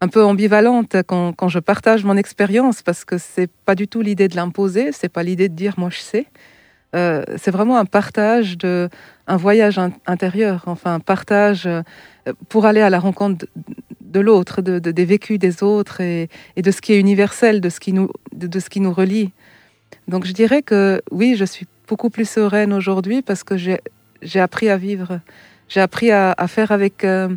un 0.00 0.08
peu 0.08 0.22
ambivalente 0.22 0.96
quand, 1.08 1.48
je 1.48 1.58
partage 1.58 2.04
mon 2.04 2.16
expérience 2.16 2.82
parce 2.82 3.04
que 3.04 3.18
c'est 3.18 3.50
pas 3.64 3.74
du 3.74 3.88
tout 3.88 4.00
l'idée 4.00 4.28
de 4.28 4.36
l'imposer, 4.36 4.92
c'est 4.92 5.08
pas 5.08 5.24
l'idée 5.24 5.48
de 5.48 5.54
dire 5.54 5.74
moi 5.76 5.90
je 5.90 5.98
sais. 5.98 6.26
Euh, 6.96 7.22
c'est 7.36 7.50
vraiment 7.50 7.76
un 7.76 7.84
partage 7.84 8.58
de 8.58 8.88
un 9.26 9.36
voyage 9.36 9.78
intérieur, 10.06 10.62
enfin 10.66 10.94
un 10.94 11.00
partage 11.00 11.68
pour 12.48 12.64
aller 12.64 12.80
à 12.80 12.90
la 12.90 13.00
rencontre 13.00 13.46
de, 14.00 14.20
l'autre, 14.20 14.62
de, 14.62 14.78
des 14.78 15.04
vécus 15.04 15.38
des 15.38 15.62
autres 15.62 16.00
et, 16.00 16.28
de 16.56 16.70
ce 16.70 16.80
qui 16.80 16.92
est 16.92 17.00
universel, 17.00 17.60
de 17.60 17.68
ce 17.68 17.80
qui 17.80 17.92
nous, 17.92 18.08
de 18.32 18.60
ce 18.60 18.70
qui 18.70 18.80
nous 18.80 18.92
relie. 18.92 19.32
Donc 20.08 20.24
je 20.24 20.32
dirais 20.32 20.62
que 20.62 21.02
oui, 21.10 21.34
je 21.36 21.44
suis 21.44 21.66
beaucoup 21.88 22.10
plus 22.10 22.28
sereine 22.28 22.72
aujourd'hui 22.72 23.22
parce 23.22 23.42
que 23.44 23.56
j'ai 23.56 24.40
appris 24.40 24.68
à 24.68 24.76
vivre. 24.76 25.20
J'ai 25.68 25.80
appris 25.80 26.12
à, 26.12 26.34
faire 26.46 26.70
avec 26.70 27.04
euh, 27.04 27.28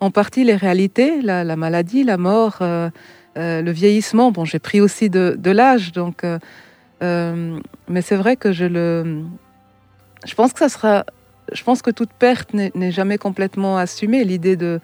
en 0.00 0.10
partie 0.10 0.44
les 0.44 0.56
réalités, 0.56 1.22
la, 1.22 1.44
maladie, 1.56 2.02
la 2.02 2.16
mort, 2.16 2.58
euh, 2.60 2.90
euh, 3.36 3.62
le 3.62 3.70
vieillissement. 3.70 4.32
Bon, 4.32 4.44
j'ai 4.44 4.58
pris 4.58 4.80
aussi 4.80 5.10
de, 5.10 5.50
l'âge, 5.50 5.92
donc. 5.92 6.24
Mais 7.00 8.02
c'est 8.02 8.16
vrai 8.16 8.36
que 8.36 8.52
je 8.52 8.64
le. 8.64 9.22
Je 10.24 10.34
pense 10.34 10.52
que 10.52 10.58
ça 10.58 10.68
sera. 10.68 11.04
Je 11.52 11.62
pense 11.62 11.82
que 11.82 11.90
toute 11.90 12.12
perte 12.12 12.54
n'est 12.54 12.90
jamais 12.90 13.18
complètement 13.18 13.78
assumée. 13.78 14.24
L'idée 14.24 14.56
de, 14.56 14.80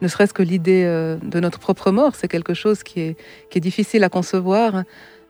ne 0.00 0.08
serait-ce 0.08 0.34
que 0.34 0.42
l'idée 0.42 0.84
de 1.22 1.40
notre 1.40 1.60
propre 1.60 1.92
mort, 1.92 2.16
c'est 2.16 2.26
quelque 2.26 2.54
chose 2.54 2.82
qui 2.82 3.00
est, 3.00 3.16
qui 3.50 3.58
est 3.58 3.60
difficile 3.60 4.02
à 4.02 4.08
concevoir. 4.08 4.82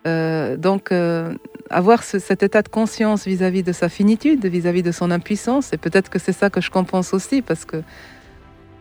Euh, 0.07 0.57
donc, 0.57 0.91
euh, 0.91 1.35
avoir 1.71 2.03
cet 2.03 2.43
état 2.43 2.63
de 2.63 2.69
conscience 2.69 3.25
vis-à-vis 3.25 3.63
de 3.63 3.73
sa 3.73 3.89
finitude, 3.89 4.45
vis-à-vis 4.45 4.83
de 4.83 4.93
son 4.93 5.11
impuissance, 5.11 5.73
et 5.73 5.77
peut-être 5.77 6.11
que 6.11 6.19
c'est 6.19 6.33
ça 6.33 6.51
que 6.51 6.61
je 6.61 6.71
compense 6.71 7.15
aussi, 7.15 7.41
parce 7.41 7.65
que 7.65 7.83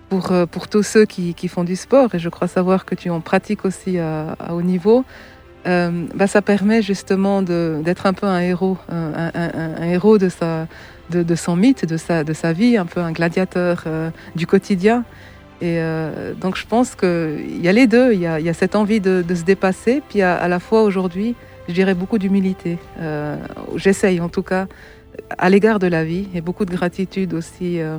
pour, 0.10 0.32
euh, 0.32 0.46
pour 0.46 0.68
tous 0.68 0.84
ceux 0.84 1.06
qui, 1.06 1.34
qui, 1.36 1.48
font 1.48 1.64
du 1.64 1.76
sport, 1.76 2.16
et 2.16 2.20
je 2.20 2.30
crois 2.30 2.48
savoir 2.48 2.86
que 2.86 2.96
tu 2.96 3.10
en 3.10 3.22
pratiques 3.22 3.66
aussi 3.66 4.00
à, 4.00 4.36
haut 4.50 4.62
niveau, 4.62 5.06
bah, 5.66 6.28
ça 6.28 6.42
permet 6.42 6.82
justement 6.82 7.42
d'être 7.42 8.06
un 8.06 8.14
peu 8.14 8.26
un 8.26 8.40
héros, 8.40 8.78
un, 8.90 9.84
héros 9.84 10.18
de, 10.18 10.30
sa, 10.30 10.68
de, 11.10 11.36
son 11.36 11.56
mythe, 11.56 11.86
de 11.86 11.98
sa, 11.98 12.24
de 12.24 12.34
sa 12.34 12.54
vie, 12.54 12.78
un 12.78 12.86
peu 12.86 13.00
un 13.00 13.12
gladiateur 13.12 13.86
du 14.36 14.48
quotidien. 14.48 15.04
Et 15.62 15.78
euh, 15.78 16.34
donc 16.34 16.58
je 16.58 16.66
pense 16.66 16.96
qu'il 16.96 17.62
y 17.62 17.68
a 17.68 17.72
les 17.72 17.86
deux, 17.86 18.14
il 18.14 18.20
y 18.20 18.26
a, 18.26 18.54
cette 18.54 18.76
envie 18.76 19.00
de, 19.00 19.24
se 19.34 19.44
dépasser, 19.44 20.02
puis 20.10 20.24
à, 20.24 20.48
la 20.48 20.60
fois 20.60 20.82
aujourd'hui, 20.82 21.36
je 21.68 21.74
dirais 21.74 21.94
beaucoup 21.94 22.18
d'humilité. 22.18 22.80
Euh, 23.00 23.38
j'essaye 23.76 24.20
en 24.20 24.28
tout 24.30 24.42
cas 24.42 24.66
à 25.38 25.52
l'égard 25.52 25.78
de 25.78 25.86
la 25.86 26.04
vie 26.04 26.28
et 26.34 26.42
beaucoup 26.42 26.66
de 26.66 26.72
gratitude 26.72 27.36
aussi 27.36 27.80
euh, 27.80 27.98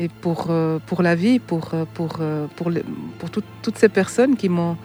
et 0.00 0.08
pour, 0.08 0.52
pour 0.86 1.02
la 1.02 1.14
vie, 1.14 1.38
pour, 1.38 1.70
pour, 1.94 2.18
pour, 2.56 2.70
pour 3.18 3.30
toutes 3.30 3.76
ces 3.78 3.88
personnes 3.88 4.36
qui 4.36 4.48
m'ont 4.48 4.76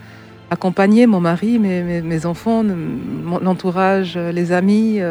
accompagné, 0.53 1.05
mon 1.07 1.19
mari, 1.19 1.59
mes, 1.59 2.01
mes 2.01 2.25
enfants, 2.25 2.63
l'entourage, 3.41 4.17
les 4.17 4.51
amis. 4.51 5.01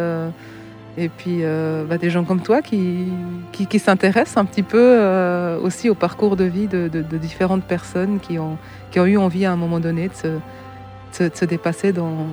Et 0.99 1.09
puis 1.09 1.39
euh, 1.41 1.85
bah, 1.85 1.97
des 1.97 2.11
gens 2.11 2.25
comme 2.25 2.43
toi 2.43 2.61
qui, 2.61 3.07
qui, 3.53 3.79
s'intéressent 3.79 4.37
un 4.37 4.45
petit 4.45 4.63
peu 4.63 4.79
euh, 4.79 5.59
aussi 5.59 5.89
au 5.89 5.95
parcours 5.95 6.37
de 6.37 6.45
vie 6.45 6.67
de, 6.67 6.89
différentes 7.17 7.65
personnes 7.65 8.19
qui 8.21 8.39
ont, 8.39 8.59
qui 8.91 9.01
ont 9.01 9.07
eu 9.07 9.17
envie 9.17 9.47
à 9.47 9.53
un 9.53 9.57
moment 9.57 9.81
donné 9.81 10.09
de 10.09 10.15
se, 10.15 11.31
se, 11.33 11.45
dépasser 11.47 11.93
dans, 11.93 12.27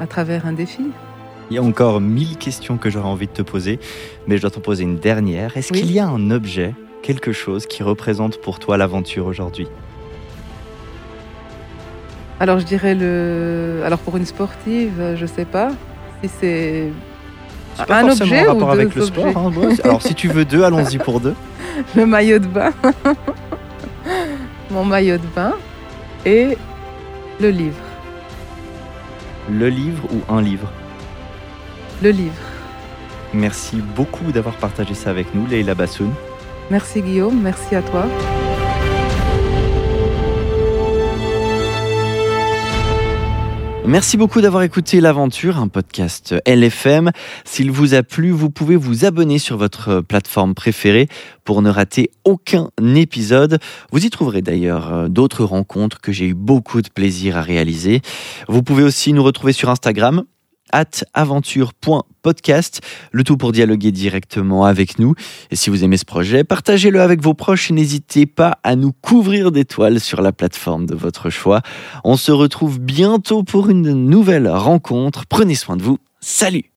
à 0.00 0.06
travers 0.06 0.46
un 0.46 0.52
défi. 0.52 0.86
Il 1.50 1.54
y 1.54 1.58
a 1.58 1.62
encore 1.62 2.00
mille 2.00 2.36
questions 2.36 2.78
que 2.78 2.90
j'aurais 2.90 3.08
envie 3.08 3.26
de 3.26 3.32
te 3.32 3.42
poser, 3.42 3.78
mais 4.26 4.36
je 4.36 4.42
dois 4.42 4.50
t'en 4.50 4.60
poser 4.60 4.84
une 4.84 4.98
dernière. 4.98 5.56
Est-ce 5.56 5.72
qu'il 5.72 5.92
y 5.92 6.00
a 6.00 6.08
un 6.08 6.30
objet, 6.30 6.74
quelque 7.02 7.32
chose 7.32 7.66
qui 7.66 7.82
représente 7.82 8.40
pour 8.40 8.58
toi 8.58 8.76
l'aventure 8.76 9.26
aujourd'hui? 9.26 9.68
Alors 12.40 12.58
je 12.58 12.64
dirais 12.64 12.94
le. 12.94 13.82
Alors 13.84 13.98
pour 13.98 14.16
une 14.16 14.26
sportive, 14.26 15.14
je 15.14 15.26
sais 15.26 15.44
pas 15.44 15.70
si 16.22 16.30
c'est 16.40 16.88
un 17.88 18.08
objet 18.08 18.46
en 18.46 18.54
rapport 18.54 18.70
avec 18.70 18.94
le 18.94 19.04
sport. 19.04 19.26
Hein, 19.26 19.52
Alors 19.84 20.02
si 20.02 20.14
tu 20.14 20.28
veux 20.28 20.44
deux, 20.44 20.64
allons-y 20.64 20.98
pour 20.98 21.20
deux. 21.20 21.34
Le 21.96 22.04
maillot 22.04 22.38
de 22.38 22.46
bain, 22.46 22.72
mon 24.70 24.84
maillot 24.84 25.16
de 25.16 25.26
bain 25.34 25.54
et 26.26 26.58
le 27.40 27.50
livre. 27.50 27.76
Le 29.50 29.68
livre 29.68 30.04
ou 30.12 30.32
un 30.32 30.42
livre? 30.42 30.70
Le 32.02 32.10
livre. 32.10 32.34
Merci 33.32 33.76
beaucoup 33.76 34.32
d'avoir 34.32 34.56
partagé 34.56 34.94
ça 34.94 35.10
avec 35.10 35.34
nous, 35.34 35.46
Leila 35.46 35.74
Bassoun. 35.74 36.12
Merci 36.70 37.00
Guillaume, 37.02 37.40
merci 37.40 37.74
à 37.74 37.82
toi. 37.82 38.06
Merci 43.86 44.16
beaucoup 44.16 44.40
d'avoir 44.40 44.62
écouté 44.62 45.00
l'aventure, 45.00 45.58
un 45.58 45.68
podcast 45.68 46.34
LFM. 46.46 47.10
S'il 47.44 47.70
vous 47.70 47.94
a 47.94 48.02
plu, 48.02 48.30
vous 48.30 48.50
pouvez 48.50 48.76
vous 48.76 49.04
abonner 49.04 49.38
sur 49.38 49.56
votre 49.56 50.00
plateforme 50.00 50.54
préférée 50.54 51.08
pour 51.44 51.62
ne 51.62 51.70
rater 51.70 52.10
aucun 52.24 52.70
épisode. 52.94 53.58
Vous 53.90 54.04
y 54.04 54.10
trouverez 54.10 54.42
d'ailleurs 54.42 54.92
euh, 54.92 55.08
d'autres 55.08 55.44
rencontres 55.44 56.00
que 56.00 56.12
j'ai 56.12 56.26
eu 56.26 56.34
beaucoup 56.34 56.82
de 56.82 56.88
plaisir 56.88 57.36
à 57.36 57.42
réaliser. 57.42 58.02
Vous 58.48 58.62
pouvez 58.62 58.82
aussi 58.82 59.12
nous 59.12 59.24
retrouver 59.24 59.52
sur 59.52 59.70
Instagram 59.70 60.24
at 60.72 61.04
le 63.12 63.24
tout 63.24 63.36
pour 63.36 63.52
dialoguer 63.52 63.92
directement 63.92 64.64
avec 64.64 64.98
nous. 64.98 65.14
Et 65.50 65.56
si 65.56 65.70
vous 65.70 65.84
aimez 65.84 65.96
ce 65.96 66.04
projet, 66.04 66.44
partagez-le 66.44 67.00
avec 67.00 67.22
vos 67.22 67.34
proches 67.34 67.70
et 67.70 67.74
n'hésitez 67.74 68.26
pas 68.26 68.58
à 68.62 68.76
nous 68.76 68.92
couvrir 68.92 69.52
d'étoiles 69.52 70.00
sur 70.00 70.22
la 70.22 70.32
plateforme 70.32 70.86
de 70.86 70.94
votre 70.94 71.30
choix. 71.30 71.62
On 72.04 72.16
se 72.16 72.32
retrouve 72.32 72.80
bientôt 72.80 73.42
pour 73.42 73.68
une 73.68 73.92
nouvelle 73.92 74.48
rencontre. 74.48 75.24
Prenez 75.26 75.54
soin 75.54 75.76
de 75.76 75.82
vous. 75.82 75.98
Salut 76.20 76.64